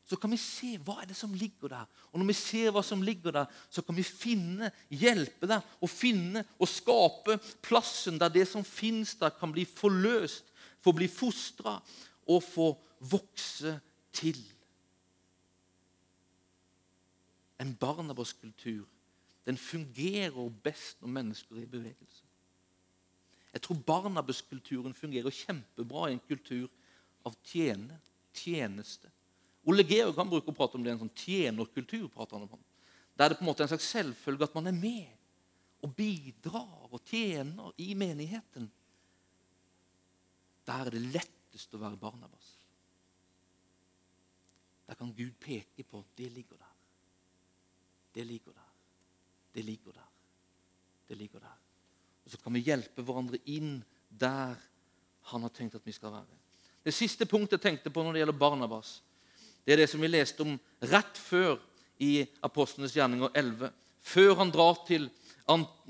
så 0.07 0.15
kan 0.19 0.31
vi 0.31 0.39
se 0.39 0.73
hva 0.87 1.01
er 1.01 1.09
det 1.09 1.17
som 1.19 1.33
ligger 1.35 1.73
der. 1.73 1.87
Og 2.13 2.21
når 2.21 2.29
vi 2.29 2.37
ser 2.39 2.71
hva 2.71 2.83
som 2.85 3.03
ligger 3.03 3.35
der, 3.35 3.55
så 3.69 3.83
kan 3.83 3.97
vi 3.97 4.05
finne, 4.07 4.71
hjelpe 4.87 5.49
deg 5.51 5.77
og 5.83 5.91
finne 5.91 6.45
og 6.55 6.71
skape 6.71 7.35
plassen 7.65 8.19
der 8.21 8.31
det 8.31 8.47
som 8.47 8.63
finnes 8.63 9.17
der, 9.19 9.35
kan 9.35 9.51
bli 9.51 9.67
forløst, 9.67 10.47
få 10.79 10.95
bli 10.95 11.09
fostra 11.11 11.75
og 12.27 12.43
få 12.43 12.71
vokse 13.11 13.75
til. 14.15 14.39
en 17.59 17.75
Barnabas-kultur 17.75 18.85
den 19.45 19.57
fungerer 19.57 20.49
best 20.63 21.01
når 21.01 21.07
mennesker 21.07 21.55
er 21.55 21.61
i 21.61 21.71
bevegelse. 21.71 22.23
Jeg 23.53 23.61
tror 23.61 23.79
Barnabas-kulturen 23.87 24.93
fungerer 24.93 25.31
kjempebra 25.31 26.09
i 26.09 26.17
en 26.17 26.25
kultur 26.27 26.67
av 27.25 27.37
tjene, 27.47 27.99
tjeneste. 28.33 29.09
Ole 29.67 29.83
Georg 29.83 30.15
kan 30.15 30.29
bruke 30.29 30.51
å 30.51 30.55
prate 30.55 30.77
om 30.79 30.83
det, 30.83 30.93
en 30.93 31.03
sånn 31.03 31.15
tjenerkultur. 31.17 32.07
prater 32.07 32.37
han 32.37 32.47
om. 32.47 32.65
Der 33.17 33.25
er 33.25 33.29
det 33.33 33.39
på 33.39 33.43
en 33.43 33.49
måte 33.49 33.65
en 33.65 33.71
slags 33.71 33.89
selvfølge 33.91 34.47
at 34.47 34.55
man 34.55 34.69
er 34.69 34.77
med 34.77 35.07
og 35.83 35.93
bidrar 35.97 36.87
og 36.91 37.01
tjener 37.05 37.73
i 37.81 37.93
menigheten. 37.97 38.69
Der 40.67 40.87
er 40.87 40.95
det 40.95 41.03
lettest 41.13 41.73
å 41.73 41.81
være 41.81 41.99
Barnabas. 41.99 42.53
Der 44.87 44.95
kan 44.95 45.11
Gud 45.13 45.35
peke 45.39 45.83
på 45.83 46.03
det 46.15 46.29
ligger 46.31 46.57
der. 46.61 46.75
Det 48.15 48.25
ligger 48.25 48.55
der. 48.55 48.71
Det 49.53 49.65
ligger 49.65 49.91
der. 49.91 50.11
Det 51.07 51.17
ligger 51.17 51.43
der. 51.43 51.59
Og 52.23 52.31
så 52.31 52.39
kan 52.43 52.55
vi 52.55 52.63
hjelpe 52.63 53.03
hverandre 53.03 53.39
inn 53.51 53.81
der 54.09 54.55
han 55.31 55.43
har 55.43 55.51
tenkt 55.51 55.75
at 55.75 55.85
vi 55.85 55.95
skal 55.95 56.13
være. 56.15 56.39
Det 56.83 56.95
siste 56.95 57.27
punktet 57.27 57.57
jeg 57.57 57.65
tenkte 57.65 57.91
på 57.91 58.03
når 58.03 58.15
det 58.15 58.21
gjelder 58.23 58.39
Barnabas, 58.39 58.97
det 59.67 59.73
er 59.75 59.81
det 59.81 59.89
som 59.91 59.99
vi 59.99 60.07
leste 60.07 60.45
om 60.45 60.53
rett 60.87 61.17
før 61.19 61.57
i 61.99 62.21
Apostlenes 62.45 62.93
gjerninger 62.95 63.33
11. 63.35 63.73
Før 64.07 64.37
han 64.39 64.53
drar 64.53 64.77
til, 64.87 65.09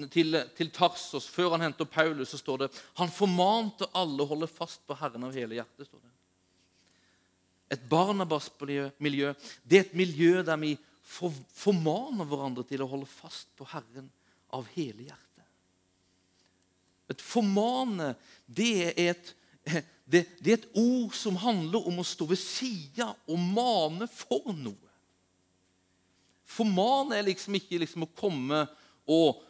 til, 0.09 0.39
til 0.57 0.71
Tarsos, 0.73 1.27
før 1.29 1.53
han 1.53 1.67
henter 1.67 1.85
Paulus, 1.85 2.31
så 2.33 2.39
står 2.41 2.63
det 2.63 2.71
han 2.97 3.13
formante 3.13 3.85
alle 3.93 4.25
å 4.25 4.31
holde 4.31 4.49
fast 4.49 4.81
på 4.89 4.97
Herren 4.97 5.27
av 5.29 5.37
hele 5.37 5.59
hjertet. 5.59 5.85
står 5.85 6.01
det. 6.01 6.13
Et 7.77 7.85
Barnabas-miljø 7.91 9.33
det 9.61 9.77
er 9.77 9.85
et 9.85 9.95
miljø 10.01 10.41
der 10.41 10.57
vi 10.57 10.73
formaner 11.05 12.25
hverandre 12.25 12.65
til 12.65 12.81
å 12.81 12.89
holde 12.89 13.05
fast 13.05 13.53
på 13.61 13.69
Herren 13.75 14.09
av 14.57 14.65
hele 14.73 15.05
hjertet. 15.05 15.45
Et 17.13 17.21
formane, 17.21 18.15
det 18.49 18.73
er 18.89 19.11
et 19.11 19.35
det, 20.11 20.23
det, 20.39 20.51
er 20.51 20.57
et 20.57 20.69
ord 20.77 21.15
som 21.17 21.37
handler 21.41 21.87
om 21.89 21.99
å 21.99 22.07
stå 22.07 22.29
ved 22.29 22.39
sida 22.39 23.11
og 23.27 23.41
mane 23.41 24.07
for 24.11 24.53
noe. 24.55 24.87
Formane 26.47 27.17
er 27.17 27.27
liksom 27.27 27.57
ikke 27.59 27.81
liksom 27.81 28.05
å 28.05 28.13
komme 28.15 28.63
og 29.11 29.43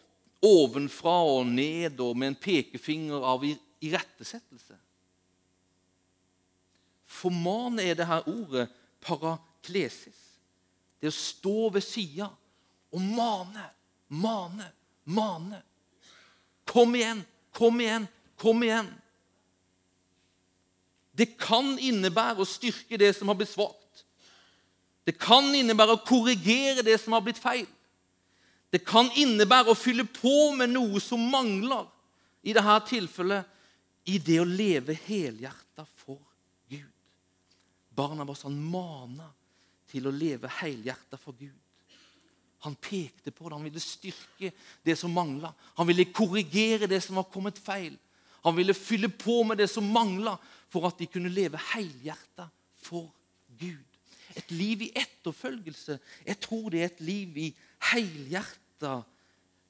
ovenfra 0.43 1.19
og 1.29 1.45
ned 1.49 1.99
og 2.01 2.17
med 2.17 2.33
en 2.33 2.39
pekefinger 2.41 3.23
av 3.25 3.45
irettesettelse. 3.45 4.77
Formane 7.07 7.85
er 7.85 7.97
det 7.97 8.09
her 8.09 8.25
ordet 8.29 8.67
paraklesis. 9.05 10.17
Det 10.97 11.11
å 11.11 11.13
stå 11.13 11.69
ved 11.75 11.85
sida 11.85 12.27
og 12.91 13.01
mane, 13.01 13.69
mane, 14.09 14.71
mane. 15.05 15.61
Kom 16.67 16.95
igjen, 16.97 17.21
kom 17.53 17.77
igjen, 17.81 18.07
kom 18.41 18.63
igjen. 18.65 18.89
Det 21.17 21.33
kan 21.39 21.73
innebære 21.79 22.43
å 22.43 22.47
styrke 22.47 22.99
det 22.99 23.09
som 23.17 23.31
har 23.31 23.37
blitt 23.39 23.51
svakt. 23.51 24.03
Det 25.07 25.15
kan 25.17 25.47
innebære 25.55 25.95
å 25.95 26.03
korrigere 26.05 26.83
det 26.85 26.97
som 27.01 27.15
har 27.15 27.23
blitt 27.25 27.39
feil. 27.41 27.65
Det 28.69 28.83
kan 28.85 29.07
innebære 29.15 29.71
å 29.71 29.79
fylle 29.79 30.03
på 30.03 30.51
med 30.57 30.73
noe 30.73 30.99
som 31.01 31.21
mangler, 31.31 31.87
i 32.47 32.53
dette 32.55 32.75
tilfellet 32.91 33.55
i 34.07 34.19
det 34.23 34.37
å 34.39 34.47
leve 34.47 34.95
helhjerta 35.07 35.83
for 35.99 36.19
Gud. 36.71 36.91
Barnabas 37.91 38.45
han 38.47 38.55
mana 38.55 39.27
til 39.91 40.07
å 40.07 40.13
leve 40.13 40.51
helhjerta 40.61 41.19
for 41.19 41.35
Gud. 41.35 41.55
Han 42.63 42.75
pekte 42.79 43.31
på 43.31 43.47
det, 43.47 43.55
han 43.55 43.67
ville 43.67 43.83
styrke 43.83 44.51
det 44.83 44.95
som 44.99 45.13
mangla. 45.13 45.51
Han 45.77 45.87
ville 45.89 46.07
korrigere 46.11 46.87
det 46.89 47.01
som 47.03 47.19
var 47.19 47.27
kommet 47.31 47.59
feil. 47.59 47.97
Han 48.43 48.57
ville 48.57 48.73
fylle 48.73 49.09
på 49.09 49.41
med 49.43 49.57
det 49.57 49.69
som 49.69 49.87
mangla, 49.93 50.37
for 50.69 50.87
at 50.87 50.99
de 50.99 51.07
kunne 51.09 51.31
leve 51.31 51.59
helhjerta 51.73 52.47
for 52.83 53.09
Gud. 53.59 53.83
Et 54.37 54.51
liv 54.51 54.81
i 54.81 54.91
etterfølgelse. 54.95 55.99
Jeg 56.25 56.39
tror 56.43 56.69
det 56.69 56.81
er 56.81 56.91
et 56.91 57.01
liv 57.01 57.37
i 57.37 57.47
helhjerta 57.91 59.01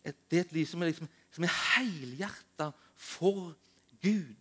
Det 0.08 0.38
er 0.38 0.46
et 0.46 0.54
liv 0.56 0.66
som 0.66 0.82
er, 0.82 0.88
liksom, 0.88 1.08
som 1.36 1.44
er 1.44 1.52
helhjerta 1.76 2.70
for 2.96 3.52
Gud. 4.02 4.36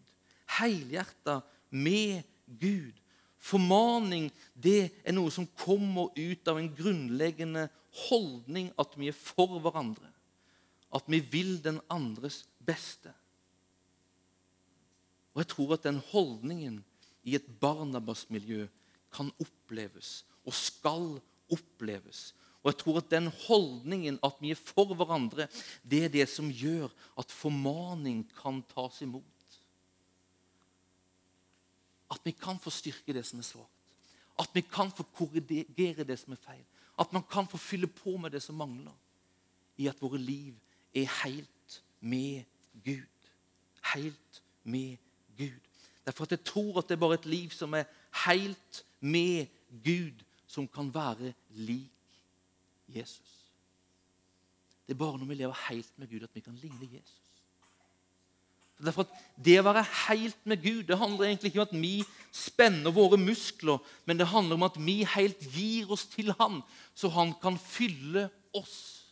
Helhjerta 0.58 1.40
med 1.70 2.22
Gud. 2.46 2.94
Formaning 3.38 4.28
det 4.54 4.90
er 5.04 5.14
noe 5.14 5.30
som 5.34 5.48
kommer 5.58 6.14
ut 6.14 6.48
av 6.48 6.60
en 6.60 6.70
grunnleggende 6.74 7.66
holdning 8.06 8.70
at 8.78 8.94
vi 8.98 9.10
er 9.10 9.18
for 9.18 9.58
hverandre. 9.62 10.10
At 10.94 11.06
vi 11.10 11.20
vil 11.20 11.58
den 11.62 11.80
andres 11.90 12.44
beste. 12.62 13.10
Og 15.36 15.42
jeg 15.42 15.50
tror 15.52 15.74
at 15.76 15.84
den 15.84 15.98
holdningen 16.14 16.78
i 17.28 17.34
et 17.36 17.48
Barnabas-miljø 17.60 18.64
kan 19.12 19.28
oppleves 19.42 20.22
og 20.46 20.54
skal 20.56 21.18
oppleves. 21.52 22.30
Og 22.64 22.72
jeg 22.72 22.78
tror 22.80 22.96
at 23.02 23.10
den 23.12 23.28
holdningen, 23.44 24.16
at 24.24 24.40
vi 24.40 24.50
er 24.50 24.58
for 24.58 24.94
hverandre, 24.96 25.44
det 25.84 26.04
er 26.06 26.14
det 26.14 26.24
som 26.32 26.48
gjør 26.48 26.88
at 27.20 27.30
formaning 27.30 28.24
kan 28.40 28.62
tas 28.72 29.02
imot. 29.04 29.60
At 32.10 32.24
vi 32.24 32.32
kan 32.32 32.56
få 32.62 32.72
styrke 32.72 33.12
det 33.12 33.26
som 33.28 33.42
er 33.42 33.46
svakt. 33.50 34.00
At 34.40 34.48
vi 34.56 34.64
kan 34.64 34.88
få 34.90 35.04
korrigere 35.12 36.04
det 36.08 36.16
som 36.22 36.32
er 36.32 36.40
feil. 36.40 36.64
At 36.98 37.12
man 37.12 37.22
kan 37.28 37.46
få 37.46 37.60
fylle 37.60 37.92
på 37.92 38.16
med 38.16 38.32
det 38.32 38.42
som 38.42 38.56
mangler. 38.56 38.94
I 39.76 39.90
at 39.92 40.00
våre 40.00 40.18
liv 40.18 40.54
er 40.96 41.10
helt 41.22 41.82
med 42.00 42.48
Gud. 42.84 43.30
Helt 43.92 44.42
med 44.64 44.96
Gud. 45.38 45.50
Gud. 45.50 45.60
Derfor 46.06 46.24
at 46.24 46.30
jeg 46.30 46.44
tror 46.44 46.78
at 46.78 46.88
det 46.88 46.94
er 46.94 47.02
bare 47.02 47.18
et 47.18 47.26
liv 47.26 47.50
som 47.50 47.74
er 47.74 47.84
helt 48.26 48.84
med 49.00 49.46
Gud, 49.84 50.24
som 50.46 50.68
kan 50.68 50.94
være 50.94 51.32
lik 51.50 51.90
Jesus. 52.88 53.32
Det 54.86 54.94
er 54.94 54.98
bare 54.98 55.18
når 55.18 55.26
vi 55.26 55.34
lever 55.34 55.68
helt 55.68 55.98
med 55.98 56.10
Gud, 56.10 56.22
at 56.22 56.34
vi 56.34 56.40
kan 56.40 56.54
ligne 56.62 56.88
Jesus. 56.92 57.22
Derfor 58.78 59.02
at 59.02 59.44
Det 59.44 59.56
å 59.58 59.64
være 59.64 59.82
helt 60.06 60.42
med 60.44 60.60
Gud 60.62 60.82
det 60.84 60.98
handler 61.00 61.26
egentlig 61.26 61.48
ikke 61.50 61.62
om 61.62 61.68
at 61.68 61.80
vi 61.80 62.04
spenner 62.32 62.92
våre 62.92 63.16
muskler, 63.16 63.78
men 64.04 64.18
det 64.18 64.28
handler 64.28 64.54
om 64.54 64.66
at 64.68 64.76
vi 64.76 65.00
helt 65.16 65.40
gir 65.40 65.90
oss 65.90 66.04
til 66.12 66.32
Han, 66.38 66.60
så 66.94 67.08
Han 67.08 67.32
kan 67.42 67.58
fylle 67.58 68.28
oss. 68.54 69.06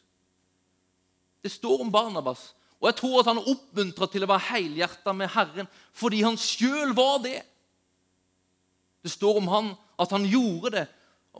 Det 1.42 1.50
står 1.52 1.80
om 1.80 1.92
Barnabas 1.92 2.54
og 2.84 2.90
jeg 2.90 2.98
tror 2.98 3.22
at 3.22 3.28
han 3.30 3.38
oppmuntra 3.40 4.06
til 4.12 4.26
å 4.26 4.28
være 4.28 4.44
helhjerta 4.50 5.14
med 5.16 5.30
Herren 5.32 5.68
fordi 5.96 6.18
han 6.20 6.36
sjøl 6.36 6.90
var 6.92 7.22
det. 7.24 7.38
Det 9.00 9.12
står 9.14 9.40
om 9.40 9.48
han 9.48 9.70
at 10.04 10.12
han 10.12 10.26
gjorde 10.28 10.74
det. 10.74 10.82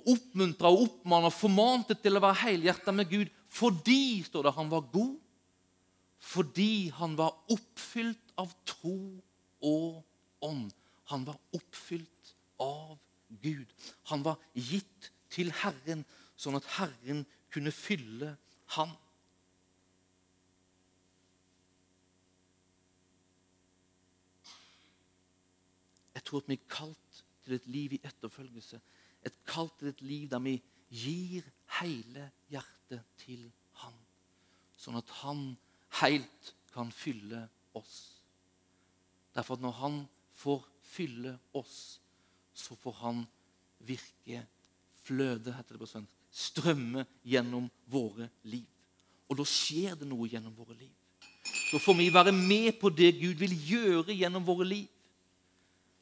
Oppmuntra 0.09 0.73
og 0.73 0.87
oppmanna 0.87 1.29
formante 1.29 1.99
til 2.01 2.17
å 2.17 2.23
være 2.25 2.47
helhjerta 2.47 2.97
med 2.97 3.13
Gud 3.13 3.35
fordi 3.53 4.25
står 4.25 4.49
det, 4.49 4.55
han 4.57 4.73
var 4.73 4.89
god. 4.89 5.13
Fordi 6.25 6.89
han 6.97 7.13
var 7.21 7.37
oppfylt 7.53 8.33
av 8.41 8.57
tro 8.65 8.97
og 9.69 10.49
ånd. 10.49 10.73
Han 11.13 11.29
var 11.29 11.37
oppfylt 11.53 12.35
av 12.65 12.97
Gud. 13.45 13.69
Han 14.09 14.25
var 14.25 14.41
gitt 14.57 15.13
til 15.29 15.53
Herren, 15.61 16.07
sånn 16.41 16.57
at 16.57 16.73
Herren 16.79 17.27
kunne 17.53 17.75
fylle 17.75 18.33
han. 18.79 18.97
Jeg 26.25 26.31
tror 26.31 26.41
at 26.41 26.49
vi 26.49 26.57
er 26.57 26.69
kalt 26.73 27.19
til 27.45 27.53
et 27.53 27.67
liv 27.69 27.93
i 27.93 28.01
etterfølgelse. 28.01 28.79
Et 29.29 29.35
kalt 29.45 29.75
til 29.77 29.90
et 29.90 30.01
liv 30.01 30.31
der 30.33 30.40
vi 30.40 30.55
gir 30.88 31.44
hele 31.83 32.31
hjertet 32.48 33.03
til 33.21 33.42
Han. 33.83 33.92
Sånn 34.81 34.96
at 34.96 35.11
Han 35.21 35.42
helt 36.01 36.55
kan 36.73 36.88
fylle 36.88 37.42
oss. 37.77 38.23
Derfor 39.37 39.59
at 39.59 39.67
når 39.67 39.77
Han 39.83 40.01
får 40.40 40.65
fylle 40.94 41.37
oss, 41.53 42.01
så 42.57 42.73
får 42.73 42.96
Han 43.03 43.23
virke, 43.85 44.46
fløde, 45.05 45.53
heter 45.53 45.77
det 45.77 45.85
på 45.85 45.92
svensk, 45.92 46.11
strømme 46.33 47.05
gjennom 47.21 47.69
våre 47.92 48.31
liv. 48.48 48.65
Og 49.29 49.37
da 49.37 49.44
skjer 49.44 50.01
det 50.01 50.09
noe 50.09 50.31
gjennom 50.33 50.57
våre 50.57 50.73
liv. 50.79 50.92
Da 51.69 51.77
får 51.85 52.01
vi 52.01 52.09
være 52.09 52.33
med 52.33 52.79
på 52.81 52.88
det 52.88 53.13
Gud 53.21 53.37
vil 53.44 53.53
gjøre 53.69 54.17
gjennom 54.17 54.48
våre 54.48 54.65
liv. 54.73 54.88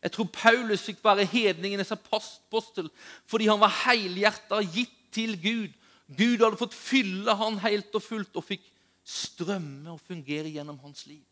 Jeg 0.02 0.12
tror 0.16 0.28
Paulus 0.34 0.82
fikk 0.82 1.02
være 1.04 1.28
hedningenes 1.30 1.92
apostel 1.94 2.90
fordi 3.30 3.46
han 3.50 3.60
var 3.62 3.74
helhjerta 3.84 4.58
gitt 4.66 4.96
til 5.14 5.36
Gud. 5.38 5.76
Gud 6.18 6.42
hadde 6.42 6.58
fått 6.60 6.76
fylle 6.76 7.36
han 7.38 7.60
helt 7.62 7.94
og 7.94 8.02
fullt 8.02 8.40
og 8.40 8.46
fikk 8.46 8.64
strømme 9.06 9.94
og 9.94 10.02
fungere 10.02 10.50
gjennom 10.50 10.80
hans 10.82 11.06
liv. 11.06 11.22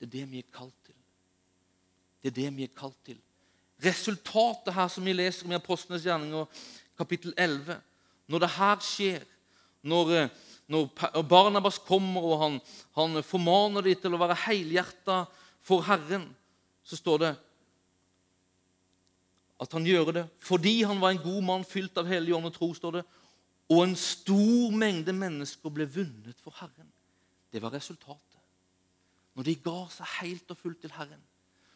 Det 0.00 0.08
er 0.08 0.12
det 0.18 0.26
vi 0.30 0.38
er 0.40 0.52
kalt 0.52 0.76
til. 0.86 0.96
Det 2.20 2.30
er 2.30 2.36
det 2.36 2.52
vi 2.56 2.68
er 2.68 2.76
kalt 2.76 2.96
til. 3.04 3.18
Resultatet 3.80 4.74
her 4.76 4.88
som 4.92 5.04
vi 5.04 5.16
leser 5.16 5.46
om 5.46 5.52
i 5.54 5.58
Apostlenes 5.58 6.04
gjerninger, 6.04 6.46
kapittel 7.00 7.32
11. 7.36 7.78
Når 8.28 8.44
det 8.44 8.50
her 8.56 8.80
skjer, 8.84 9.24
når, 9.82 10.12
eh, 10.16 10.32
når 10.68 11.22
Barnabas 11.28 11.80
kommer 11.84 12.24
og 12.28 12.40
han, 12.42 12.58
han 12.96 13.22
formaner 13.24 13.84
dem 13.84 14.00
til 14.00 14.16
å 14.16 14.20
være 14.20 14.36
helhjerta 14.44 15.22
for 15.60 15.84
Herren, 15.84 16.28
så 16.82 16.96
står 16.96 17.18
det 17.24 17.30
at 19.60 19.72
han 19.76 19.86
gjør 19.86 20.12
det 20.16 20.24
fordi 20.40 20.82
han 20.88 21.00
var 21.00 21.14
en 21.14 21.22
god 21.22 21.42
mann 21.44 21.66
fylt 21.68 21.98
av 22.00 22.08
hellig 22.08 22.34
ånd 22.36 22.48
og 22.48 22.54
tro. 22.54 22.72
står 22.74 23.00
det, 23.00 23.04
Og 23.70 23.84
en 23.84 23.96
stor 23.96 24.72
mengde 24.74 25.12
mennesker 25.12 25.70
ble 25.70 25.86
vunnet 25.86 26.40
for 26.42 26.50
Herren. 26.58 26.88
Det 27.52 27.62
var 27.62 27.70
resultatet. 27.70 28.38
Når 29.34 29.46
de 29.46 29.54
ga 29.54 29.88
seg 29.94 30.06
helt 30.20 30.50
og 30.50 30.58
fullt 30.58 30.80
til 30.80 30.92
Herren, 30.92 31.22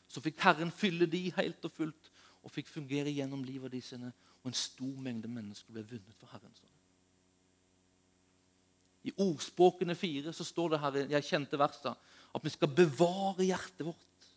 så 0.08 0.20
fikk 0.20 0.40
Herren 0.42 0.72
fylle 0.74 1.06
de 1.06 1.32
helt 1.36 1.64
og 1.64 1.72
fullt 1.72 2.10
og 2.44 2.50
fikk 2.52 2.68
fungere 2.68 3.12
gjennom 3.14 3.44
livet 3.44 3.72
de 3.72 3.80
sine. 3.82 4.12
Og 4.42 4.50
en 4.50 4.58
stor 4.58 4.96
mengde 5.00 5.30
mennesker 5.30 5.72
ble 5.72 5.84
vunnet 5.86 6.18
for 6.18 6.26
Herren. 6.32 6.54
står 6.54 6.68
det. 6.68 6.80
I 9.04 9.12
ordspråkene 9.20 9.94
fire 9.94 10.32
så 10.32 10.44
står 10.44 10.68
det 10.68 10.80
her, 10.80 11.00
jeg 11.12 11.24
kjente 11.24 11.58
verset, 11.60 11.96
at 12.34 12.44
vi 12.44 12.52
skal 12.52 12.72
bevare 12.74 13.46
hjertet 13.46 13.84
vårt. 13.86 14.28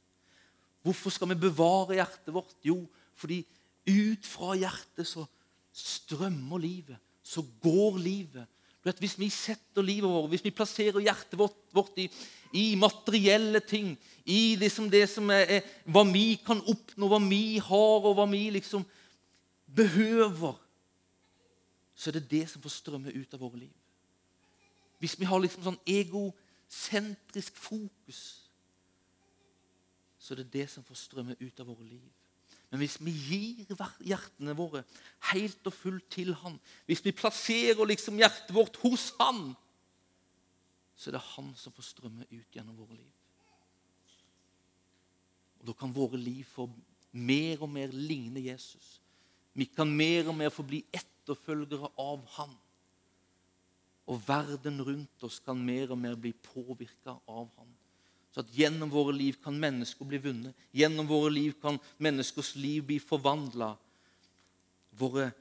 Hvorfor 0.86 1.12
skal 1.14 1.32
vi 1.34 1.40
bevare 1.48 1.98
hjertet 1.98 2.34
vårt? 2.34 2.54
Jo, 2.64 2.84
fordi 3.18 3.42
ut 3.88 4.28
fra 4.28 4.54
hjertet 4.56 5.08
så 5.10 5.26
strømmer 5.76 6.62
livet. 6.62 7.00
Så 7.24 7.44
går 7.64 7.98
livet. 8.00 8.46
Hvis 9.02 9.18
vi 9.20 9.28
setter 9.34 9.84
livet 9.84 10.08
vårt, 10.08 10.30
hvis 10.32 10.46
vi 10.46 10.54
plasserer 10.56 11.04
hjertet 11.04 11.36
vårt, 11.40 11.58
vårt 11.76 11.98
i, 12.00 12.06
i, 12.54 12.76
materielle 12.80 13.60
ting, 13.60 13.98
i 14.24 14.56
liksom 14.56 14.88
det 14.90 15.04
som 15.12 15.28
er, 15.34 15.58
er, 15.58 15.74
hva 15.92 16.06
vi 16.08 16.38
kan 16.46 16.62
oppnå, 16.64 17.10
hva 17.12 17.20
vi 17.26 17.58
har, 17.60 18.08
og 18.08 18.16
hva 18.16 18.28
vi 18.32 18.46
liksom 18.56 18.86
behøver, 19.76 20.56
så 21.98 22.10
er 22.10 22.20
det 22.20 22.30
det 22.32 22.46
som 22.48 22.64
får 22.64 22.78
strømme 22.78 23.12
ut 23.12 23.34
av 23.34 23.44
våre 23.44 23.66
liv. 23.66 23.76
Hvis 25.02 25.18
vi 25.20 25.28
har 25.28 25.42
liksom 25.42 25.66
sånn 25.66 25.82
egosentrisk 26.68 27.56
fokus, 27.56 28.44
så 30.20 30.34
er 30.34 30.44
det 30.44 30.54
det 30.54 30.70
som 30.70 30.84
får 30.84 30.96
strømme 30.96 31.36
ut 31.40 31.60
av 31.60 31.68
våre 31.68 31.86
liv. 31.86 32.10
Men 32.70 32.82
hvis 32.82 32.98
vi 33.00 33.12
gir 33.12 33.84
hjertene 34.04 34.56
våre 34.58 34.84
helt 35.32 35.68
og 35.68 35.74
fullt 35.74 36.10
til 36.12 36.34
Han, 36.36 36.60
hvis 36.86 37.04
vi 37.06 37.16
plasserer 37.16 37.86
liksom 37.88 38.18
hjertet 38.20 38.52
vårt 38.54 38.76
hos 38.82 39.14
Han, 39.20 39.56
så 40.96 41.10
er 41.10 41.16
det 41.16 41.24
Han 41.38 41.54
som 41.56 41.72
får 41.72 41.84
strømme 41.84 42.28
ut 42.30 42.52
gjennom 42.52 42.76
våre 42.76 42.98
liv. 42.98 43.14
Og 45.62 45.68
Da 45.68 45.74
kan 45.74 45.96
våre 45.96 46.18
liv 46.18 46.44
få 46.44 46.68
mer 47.14 47.64
og 47.64 47.70
mer 47.70 47.88
ligne 47.88 48.44
Jesus. 48.44 49.00
Vi 49.54 49.66
kan 49.66 49.88
mer 49.88 50.28
og 50.28 50.36
mer 50.36 50.50
få 50.50 50.64
bli 50.68 50.84
etterfølgere 50.92 51.88
av 51.98 52.26
Han. 52.36 52.52
Og 54.08 54.22
verden 54.28 54.80
rundt 54.82 55.24
oss 55.28 55.42
kan 55.44 55.60
mer 55.60 55.92
og 55.92 56.00
mer 56.00 56.16
bli 56.16 56.32
påvirka 56.32 57.18
av 57.28 57.50
ham. 57.58 57.74
Så 58.32 58.44
at 58.44 58.54
gjennom 58.54 58.92
våre 58.94 59.16
liv 59.16 59.40
kan 59.44 59.56
mennesker 59.58 60.08
bli 60.08 60.20
vunnet. 60.22 60.56
Gjennom 60.76 61.08
våre 61.10 61.32
liv 61.34 61.56
kan 61.62 61.80
menneskers 61.98 62.54
liv 62.56 62.86
bli 62.88 63.00
forvandla. 63.04 63.72
Våre 64.98 65.32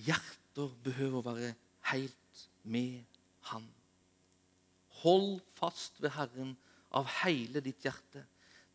hjerter 0.00 0.72
behøver 0.84 1.20
å 1.20 1.26
være 1.28 1.52
helt 1.92 2.46
med 2.62 3.04
Han. 3.50 3.64
Hold 5.00 5.40
fast 5.56 5.96
ved 6.02 6.12
Herren 6.12 6.56
av 6.96 7.08
hele 7.22 7.62
ditt 7.64 7.84
hjerte. 7.84 8.24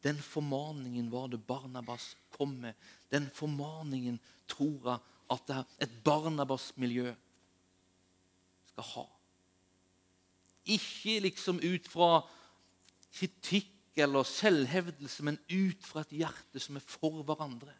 Den 0.05 0.17
formaningen 0.21 1.09
var 1.09 1.27
det 1.29 1.41
Barnabas 1.47 2.15
kom 2.37 2.55
med. 2.61 2.73
Den 3.09 3.27
formaningen 3.33 4.17
tror 4.49 4.89
jeg 4.89 4.99
at 5.33 5.45
det 5.49 5.57
er 5.57 5.85
et 5.85 5.93
Barnabas-miljø 6.05 7.13
skal 8.75 8.91
ha. 8.95 9.05
Ikke 10.65 11.19
liksom 11.23 11.61
ut 11.63 11.87
fra 11.87 12.19
kritikk 13.15 13.71
eller 14.01 14.27
selvhevdelse, 14.27 15.23
men 15.23 15.39
ut 15.51 15.85
fra 15.87 16.03
et 16.03 16.15
hjerte 16.19 16.59
som 16.59 16.75
er 16.75 16.83
for 16.83 17.23
hverandre. 17.23 17.71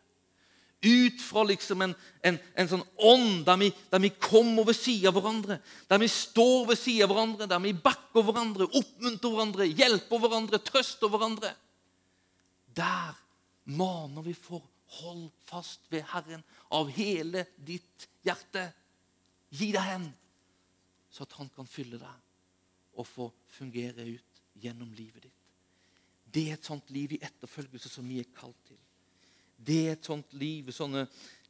Ut 0.85 1.21
fra 1.23 1.43
liksom 1.47 1.81
en, 1.81 1.95
en, 2.23 2.37
en 2.55 2.69
sånn 2.69 2.83
ånd 3.01 3.43
der 3.47 3.57
vi, 3.57 3.71
der 3.89 4.03
vi 4.03 4.11
kommer 4.21 4.67
ved 4.67 4.77
siden 4.77 5.09
av 5.09 5.17
hverandre. 5.17 5.57
Der 5.89 5.99
vi 5.99 6.09
står 6.11 6.69
ved 6.69 6.79
siden 6.79 7.07
av 7.07 7.13
hverandre, 7.13 7.49
der 7.49 7.63
vi 7.63 7.73
bakker 7.73 8.27
hverandre, 8.27 8.69
oppmuntrer 8.69 9.33
hverandre, 9.33 9.67
hjelper 9.71 10.21
hverandre, 10.21 10.61
trøster 10.63 11.11
hverandre. 11.11 11.51
Der 12.75 13.17
maner 13.65 14.23
vi 14.23 14.35
for 14.37 14.61
hold 14.99 15.25
fast 15.49 15.87
ved 15.89 16.05
Herren 16.11 16.43
av 16.75 16.91
hele 16.93 17.47
ditt 17.57 18.07
hjerte. 18.23 18.69
Gi 19.55 19.71
deg 19.73 19.89
hen, 19.89 20.07
så 21.15 21.23
at 21.23 21.35
Han 21.39 21.49
kan 21.55 21.67
fylle 21.67 21.99
deg 22.01 22.95
og 22.99 23.07
få 23.07 23.29
fungere 23.47 24.03
ut 24.03 24.41
gjennom 24.59 24.91
livet 24.95 25.23
ditt. 25.23 25.41
Det 26.35 26.49
er 26.49 26.57
et 26.57 26.67
sånt 26.67 26.89
liv 26.91 27.13
i 27.15 27.21
etterfølgelse 27.23 27.89
som 27.91 28.07
vi 28.09 28.19
er 28.19 28.33
kalt 28.35 28.59
til. 28.67 28.79
Det 29.55 29.77
er 29.87 29.93
et 29.95 30.07
sånt 30.07 30.33
liv, 30.35 30.67
sånne 30.75 31.05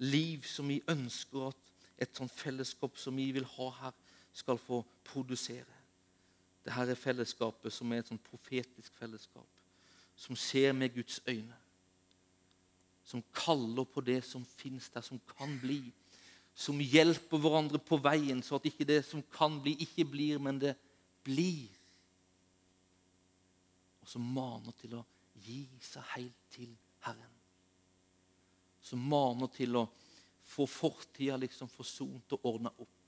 liv 0.06 0.46
som 0.46 0.70
vi 0.70 0.84
ønsker 0.92 1.48
at 1.50 1.72
et 1.98 2.18
sånt 2.18 2.34
fellesskap 2.34 2.98
som 3.00 3.18
vi 3.18 3.32
vil 3.34 3.48
ha 3.56 3.70
her, 3.80 3.96
skal 4.36 4.60
få 4.60 4.82
produsere. 5.08 5.76
Dette 6.66 6.92
er 6.92 7.00
fellesskapet 7.00 7.74
som 7.74 7.92
er 7.94 8.02
et 8.02 8.10
sånt 8.10 8.24
profetisk 8.26 8.98
fellesskap, 9.00 9.48
som 10.16 10.36
ser 10.36 10.74
med 10.76 10.92
Guds 10.94 11.22
øyne. 11.28 11.56
Som 13.06 13.24
kaller 13.34 13.86
på 13.88 14.02
det 14.02 14.24
som 14.28 14.46
fins 14.46 14.90
der, 14.90 15.02
som 15.02 15.22
kan 15.38 15.56
bli. 15.62 15.80
Som 16.56 16.80
hjelper 16.80 17.42
hverandre 17.42 17.82
på 17.84 18.00
veien, 18.00 18.40
så 18.44 18.58
at 18.58 18.68
ikke 18.70 18.88
det 18.88 19.02
som 19.06 19.24
kan 19.34 19.60
bli, 19.62 19.76
ikke 19.84 20.08
blir, 20.08 20.40
men 20.40 20.62
det 20.62 20.76
blir 21.26 21.68
og 24.06 24.12
som 24.12 24.26
maner 24.36 24.74
til 24.78 25.00
å 25.00 25.06
gi 25.42 25.64
seg 25.82 26.04
helt 26.14 26.42
til 26.54 26.70
Herren. 27.08 27.32
Som 28.86 29.02
maner 29.10 29.50
til 29.50 29.80
å 29.80 29.88
få 30.46 30.68
fortida 30.70 31.40
liksom 31.42 31.72
forsont 31.74 32.36
og 32.38 32.46
ordna 32.46 32.70
opp. 32.70 33.00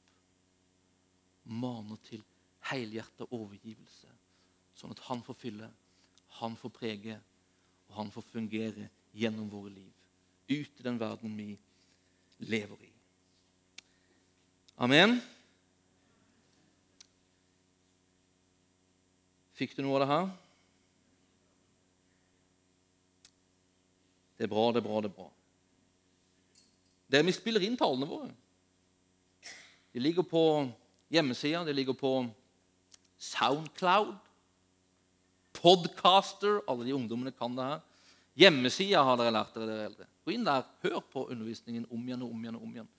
Maner 1.53 2.01
til 2.01 2.23
helhjertet 2.71 3.29
overgivelse, 3.29 4.09
sånn 4.73 4.97
at 4.97 5.03
han 5.05 5.21
får 5.21 5.37
fylle, 5.37 5.69
han 6.41 6.57
får 6.57 6.73
prege, 6.73 7.19
og 7.87 7.95
han 8.01 8.09
får 8.11 8.25
fungere 8.33 8.89
gjennom 9.13 9.53
våre 9.53 9.75
liv. 9.77 9.93
Ut 10.49 10.81
i 10.81 10.87
den 10.89 10.97
verden 10.97 11.37
vi 11.37 11.51
lever 12.49 12.87
i. 12.89 12.93
Amen. 14.77 15.15
Fikk 19.57 19.73
du 19.73 19.81
noe 19.81 19.97
av 19.97 20.03
det 20.03 20.09
her? 20.11 20.27
Det 24.37 24.45
er 24.45 24.51
bra, 24.51 24.67
det 24.69 24.83
er 24.83 24.85
bra, 24.85 24.99
det 25.01 25.09
er 25.09 25.15
bra. 25.15 25.31
Det 27.09 27.17
er 27.17 27.25
vi 27.25 27.33
spiller 27.33 27.65
inn 27.65 27.79
talene 27.79 28.05
våre. 28.05 28.29
De 29.95 30.03
ligger 30.03 30.27
på 30.29 30.43
hjemmesida, 31.09 31.63
de 31.65 31.73
ligger 31.73 31.97
på 31.97 32.13
Soundcloud, 33.17 34.13
Podcaster 35.57 36.59
Alle 36.69 36.85
de 36.85 36.93
ungdommene 36.93 37.33
kan 37.33 37.55
det 37.57 37.65
her. 37.65 37.79
Hjemmesida 38.37 39.01
har 39.01 39.17
dere 39.17 39.33
lært 39.33 39.55
dere, 39.55 39.67
dere 39.71 39.85
eldre. 39.89 40.07
Gå 40.25 40.33
inn 40.35 40.45
der, 40.45 40.65
hør 40.83 40.99
på 41.01 41.23
undervisningen 41.31 41.87
om 41.89 42.03
igjen 42.05 42.25
og 42.25 42.33
om 42.35 42.43
igjen. 42.43 42.57
og 42.59 42.65
om 42.67 42.75
igjen. 42.75 42.89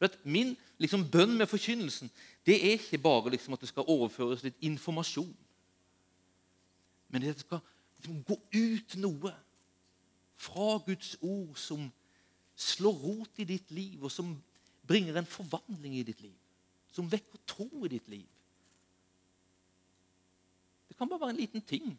Vet, 0.00 0.16
min 0.24 0.54
liksom, 0.80 1.04
bønn 1.12 1.36
med 1.36 1.48
forkynnelsen 1.50 2.10
det 2.46 2.56
er 2.56 2.76
ikke 2.78 3.00
bare 3.02 3.32
liksom, 3.34 3.56
at 3.56 3.64
det 3.64 3.68
skal 3.72 3.88
overføres 3.90 4.44
litt 4.46 4.56
informasjon. 4.64 5.34
Men 7.10 7.24
det 7.24 7.34
skal 7.40 7.60
liksom, 7.98 8.22
gå 8.28 8.38
ut 8.54 8.96
noe 9.02 9.32
fra 10.36 10.76
Guds 10.86 11.16
ord 11.20 11.56
som 11.60 11.88
slår 12.56 12.96
rot 13.02 13.42
i 13.42 13.48
ditt 13.48 13.70
liv, 13.74 14.00
og 14.04 14.12
som 14.12 14.32
bringer 14.86 15.18
en 15.18 15.28
forvandling 15.28 15.98
i 15.98 16.06
ditt 16.06 16.22
liv. 16.24 16.36
Som 16.92 17.10
vekker 17.12 17.42
tro 17.48 17.68
i 17.84 17.92
ditt 17.92 18.08
liv. 18.08 18.24
Det 20.88 20.96
kan 20.96 21.08
bare 21.08 21.26
være 21.26 21.34
en 21.34 21.42
liten 21.42 21.64
ting. 21.66 21.96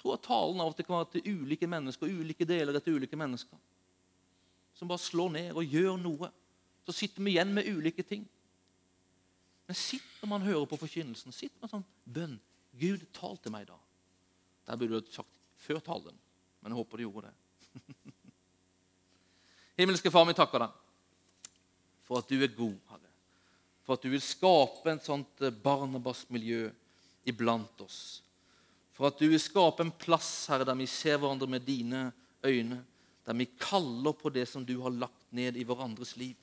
Jeg 0.00 0.04
tror 0.06 0.16
at 0.16 0.22
talen 0.24 0.60
av 0.64 0.70
og 0.70 0.76
til 0.78 0.86
kan 0.88 0.96
være 0.96 1.10
til 1.18 1.42
ulike 1.42 1.66
mennesker, 1.68 2.08
ulike 2.08 2.46
deler 2.48 2.78
etter 2.78 2.94
ulike 2.96 3.18
mennesker. 3.20 3.58
Som 4.72 4.88
bare 4.88 5.02
slår 5.02 5.34
ned 5.34 5.50
og 5.52 5.74
gjør 5.76 5.98
noe. 6.00 6.30
Så 6.88 6.94
sitter 6.96 7.20
vi 7.20 7.34
igjen 7.34 7.52
med 7.52 7.68
ulike 7.68 8.00
ting. 8.08 8.22
Men 9.68 9.76
sitt 9.76 10.06
når 10.22 10.30
man 10.32 10.46
hører 10.46 10.64
på 10.70 10.78
forkynnelsen, 10.80 11.36
sitt 11.36 11.52
med 11.58 11.68
en 11.68 11.74
sånn 11.74 11.84
bønn. 12.08 12.38
Gud, 12.80 13.04
tal 13.12 13.36
til 13.44 13.52
meg 13.52 13.68
da. 13.68 13.76
Der 14.70 14.80
burde 14.80 15.02
du 15.04 15.12
sagt 15.12 15.28
før 15.60 15.82
talen, 15.84 16.16
men 16.62 16.72
jeg 16.72 16.80
håper 16.80 16.96
du 16.96 17.04
gjorde 17.04 17.28
det. 17.28 17.84
Himmelske 19.82 20.12
Far, 20.14 20.24
vi 20.30 20.38
takker 20.38 20.64
deg 20.64 20.80
for 22.08 22.24
at 22.24 22.32
du 22.32 22.40
er 22.40 22.56
god, 22.56 22.74
Herre. 22.88 23.12
For 23.84 24.00
at 24.00 24.02
du 24.02 24.10
vil 24.10 24.24
skape 24.24 24.90
et 24.96 25.04
sånt 25.04 25.44
barnebarsmiljø 25.60 26.64
iblant 27.28 27.84
oss. 27.84 28.00
For 28.96 29.08
at 29.08 29.20
du 29.20 29.28
vil 29.30 29.40
skape 29.40 29.84
en 29.84 29.92
plass, 29.94 30.48
Herre, 30.50 30.66
der 30.68 30.78
vi 30.78 30.88
ser 30.90 31.20
hverandre 31.20 31.48
med 31.50 31.64
dine 31.66 32.08
øyne. 32.44 32.80
Der 33.26 33.36
vi 33.36 33.46
kaller 33.60 34.16
på 34.16 34.32
det 34.34 34.46
som 34.48 34.64
du 34.66 34.76
har 34.82 34.94
lagt 34.94 35.32
ned 35.36 35.56
i 35.56 35.64
hverandres 35.64 36.16
liv. 36.20 36.36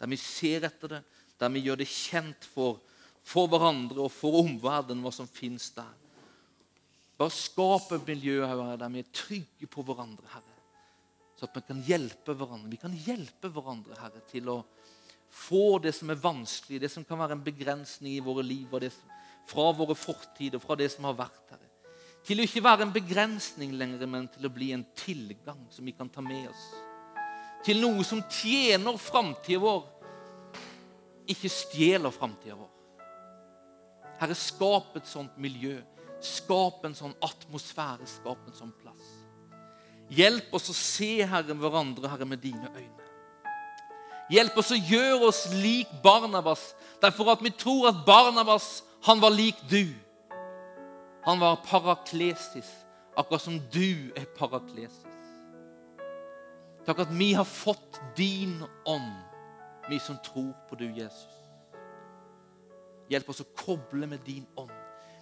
Der 0.00 0.10
vi 0.10 0.18
ser 0.20 0.66
etter 0.66 0.96
det, 0.96 1.02
der 1.38 1.52
vi 1.52 1.64
gjør 1.66 1.82
det 1.82 1.90
kjent 1.90 2.46
for, 2.54 2.80
for 3.24 3.50
hverandre 3.50 4.06
og 4.06 4.12
for 4.12 4.40
omverdenen 4.40 5.04
hva 5.04 5.12
som 5.14 5.28
finnes 5.30 5.70
der. 5.76 5.92
Bare 7.18 7.30
skap 7.30 7.92
et 7.94 8.08
miljø 8.08 8.40
Herre, 8.42 8.74
der 8.78 8.90
vi 8.90 9.04
er 9.04 9.14
trygge 9.14 9.68
på 9.70 9.84
hverandre, 9.86 10.26
Herre. 10.32 10.54
Så 11.38 11.46
at 11.46 11.56
vi 11.58 11.62
kan 11.66 11.82
hjelpe 11.86 12.34
hverandre. 12.34 12.70
Vi 12.70 12.80
kan 12.80 12.94
hjelpe 13.06 13.50
hverandre, 13.54 13.98
Herre, 14.00 14.22
til 14.30 14.50
å 14.50 14.58
få 15.34 15.78
det 15.82 15.94
som 15.94 16.10
er 16.10 16.22
vanskelig, 16.22 16.80
det 16.82 16.90
som 16.92 17.04
kan 17.06 17.18
være 17.18 17.36
en 17.38 17.44
begrensning 17.44 18.16
i 18.16 18.22
våre 18.22 18.44
liv, 18.46 18.66
og 18.70 18.82
det 18.82 18.92
som, 18.94 19.10
fra 19.50 19.68
våre 19.76 19.96
fortider, 19.98 20.62
fra 20.62 20.76
det 20.78 20.88
som 20.94 21.06
har 21.08 21.16
vært, 21.18 21.42
Herre. 21.50 21.63
Til 22.24 22.40
å 22.40 22.44
ikke 22.46 22.62
være 22.64 22.86
en 22.86 22.92
begrensning 22.94 23.74
lenger, 23.76 24.06
men 24.08 24.28
til 24.32 24.46
å 24.48 24.52
bli 24.52 24.70
en 24.72 24.84
tilgang 24.96 25.60
som 25.72 25.84
vi 25.84 25.92
kan 25.96 26.08
ta 26.08 26.24
med 26.24 26.48
oss. 26.48 26.68
Til 27.64 27.80
noe 27.80 28.04
som 28.04 28.22
tjener 28.32 28.96
framtida 29.00 29.60
vår, 29.60 29.82
ikke 31.28 31.50
stjeler 31.52 32.12
framtida 32.12 32.56
vår. 32.56 32.70
Herre, 34.20 34.36
skap 34.38 34.96
et 34.96 35.08
sånt 35.08 35.36
miljø. 35.40 35.78
Skap 36.24 36.84
en 36.86 36.96
sånn 36.96 37.14
atmosfære. 37.24 38.06
Skap 38.08 38.44
en 38.48 38.56
sånn 38.56 38.74
plass. 38.80 39.08
Hjelp 40.12 40.52
oss 40.56 40.70
å 40.72 40.76
se 40.76 41.16
Herre, 41.24 41.56
hverandre 41.56 42.08
Herre, 42.12 42.28
med 42.28 42.40
dine 42.44 42.68
øyne. 42.72 43.08
Hjelp 44.32 44.56
oss 44.60 44.72
å 44.72 44.78
gjøre 44.78 45.28
oss 45.28 45.42
lik 45.52 45.90
Barnabas, 46.04 46.70
derfor 47.02 47.34
at 47.34 47.42
vi 47.44 47.52
tror 47.52 47.90
at 47.90 48.04
Barnabas 48.06 48.78
han 49.04 49.20
var 49.20 49.34
lik 49.34 49.58
du. 49.68 49.92
Han 51.24 51.40
var 51.40 51.56
paraklesis, 51.64 52.70
akkurat 53.16 53.42
som 53.42 53.60
du 53.72 54.12
er 54.16 54.26
paraklesis. 54.36 55.14
Takk 56.84 57.00
at 57.06 57.12
vi 57.16 57.30
har 57.32 57.48
fått 57.48 58.00
din 58.16 58.58
ånd, 58.84 59.12
vi 59.88 59.98
som 59.98 60.18
tror 60.24 60.52
på 60.68 60.76
du, 60.76 60.84
Jesus. 60.92 61.32
Hjelp 63.08 63.28
oss 63.32 63.40
å 63.40 63.48
koble 63.56 64.08
med 64.08 64.20
din 64.26 64.44
ånd. 64.60 64.72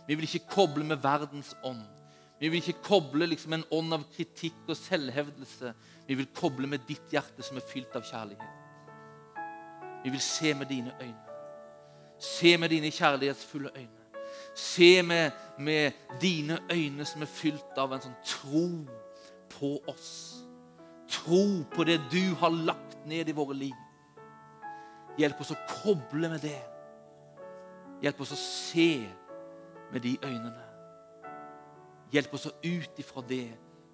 Vi 0.09 0.17
vil 0.19 0.27
ikke 0.27 0.51
koble 0.51 0.87
med 0.87 1.03
verdens 1.03 1.55
ånd. 1.63 1.87
Vi 2.43 2.51
vil 2.51 2.59
ikke 2.59 2.83
koble 2.83 3.29
liksom 3.31 3.55
en 3.55 3.67
ånd 3.71 3.95
av 3.95 4.09
kritikk 4.11 4.67
og 4.67 4.79
selvhevdelse. 4.79 5.71
Vi 6.09 6.19
vil 6.19 6.31
koble 6.35 6.67
med 6.67 6.83
ditt 6.89 7.15
hjerte 7.15 7.47
som 7.47 7.59
er 7.59 7.69
fylt 7.71 7.95
av 7.95 8.07
kjærlighet. 8.09 9.39
Vi 10.03 10.11
vil 10.11 10.23
se 10.23 10.55
med 10.59 10.67
dine 10.67 10.95
øyne. 10.99 11.39
Se 12.19 12.57
med 12.59 12.75
dine 12.75 12.91
kjærlighetsfulle 12.91 13.71
øyne. 13.77 14.02
Se 14.55 15.03
med, 15.03 15.33
med 15.59 15.93
dine 16.21 16.59
øyne 16.73 17.05
som 17.09 17.23
er 17.23 17.31
fylt 17.31 17.79
av 17.81 17.95
en 17.95 18.03
sånn 18.05 18.19
tro 18.27 18.67
på 19.55 19.73
oss. 19.91 20.13
Tro 21.09 21.63
på 21.73 21.87
det 21.89 21.99
du 22.13 22.35
har 22.41 22.53
lagt 22.53 23.01
ned 23.09 23.29
i 23.29 23.37
våre 23.37 23.57
liv. 23.57 23.79
Hjelp 25.21 25.41
oss 25.45 25.53
å 25.53 25.61
koble 25.83 26.31
med 26.33 26.45
det. 26.45 26.61
Hjelp 28.03 28.21
oss 28.25 28.35
å 28.35 28.41
se 28.41 28.91
med 29.93 30.03
de 30.05 30.17
øynene. 30.25 30.69
Hjelp 32.13 32.35
oss 32.37 32.49
å 32.49 32.57
ut 32.65 33.01
ifra 33.01 33.25
det 33.29 33.47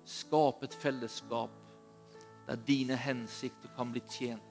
skape 0.09 0.67
et 0.67 0.75
fellesskap 0.75 1.55
der 2.49 2.61
dine 2.67 2.97
hensikter 2.97 3.71
kan 3.77 3.91
bli 3.93 4.03
tjent. 4.11 4.43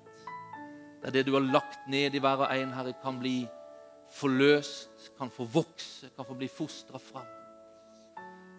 Der 1.03 1.11
det 1.11 1.25
du 1.25 1.33
har 1.33 1.45
lagt 1.45 1.87
ned 1.89 2.15
i 2.15 2.21
hver 2.21 2.43
og 2.45 2.51
en, 2.53 2.73
Herre, 2.73 2.93
kan 3.01 3.17
bli 3.19 3.47
forløst, 4.17 5.11
kan 5.17 5.29
få 5.33 5.45
vokse, 5.45 6.09
kan 6.15 6.25
få 6.25 6.33
bli 6.37 6.47
fostra 6.47 6.97
fram. 7.01 7.29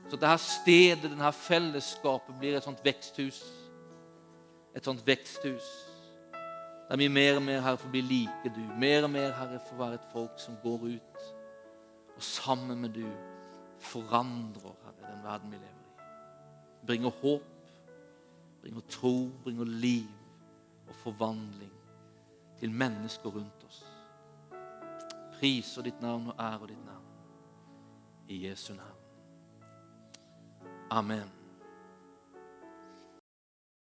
Så 0.09 0.17
dette 0.17 0.39
stedet, 0.39 1.11
dette 1.11 1.33
fellesskapet, 1.37 2.39
blir 2.39 2.57
et 2.57 2.65
sånt 2.65 2.81
veksthus. 2.85 3.43
Et 4.77 4.85
sånt 4.85 5.05
veksthus 5.07 5.69
der 6.89 6.97
vi 6.97 7.09
mer 7.13 7.37
og 7.37 7.43
mer, 7.43 7.61
Herre, 7.61 7.77
får 7.77 7.91
bli 7.93 8.01
like 8.01 8.53
du. 8.57 8.63
Mer 8.81 9.05
og 9.05 9.11
mer, 9.13 9.33
Herre, 9.37 9.59
får 9.69 9.77
være 9.77 9.99
et 9.99 10.07
folk 10.13 10.39
som 10.41 10.55
går 10.63 10.87
ut 10.87 11.27
og 12.17 12.23
sammen 12.25 12.81
med 12.81 12.95
du 12.97 13.05
forandrer, 13.79 14.73
Herre, 14.85 15.11
den 15.11 15.25
verden 15.25 15.53
vi 15.53 15.57
lever 15.57 15.85
i. 15.85 16.07
Bringer 16.87 17.11
håp, 17.21 17.69
bringer 18.63 18.81
tro, 18.89 19.29
bringer 19.45 19.65
liv 19.65 20.09
og 20.89 20.95
forvandling 20.95 21.73
til 22.61 22.73
mennesker 22.73 23.31
rundt 23.37 23.69
oss 23.69 23.85
priser 25.39 25.87
ditt 25.87 26.01
navn 26.03 26.33
og 26.33 26.35
ærer 26.43 26.67
ditt 26.73 26.85
navn. 26.87 27.05
I 28.29 28.47
Jesu 28.47 28.73
navn. 28.75 28.99
Amen. 30.91 31.38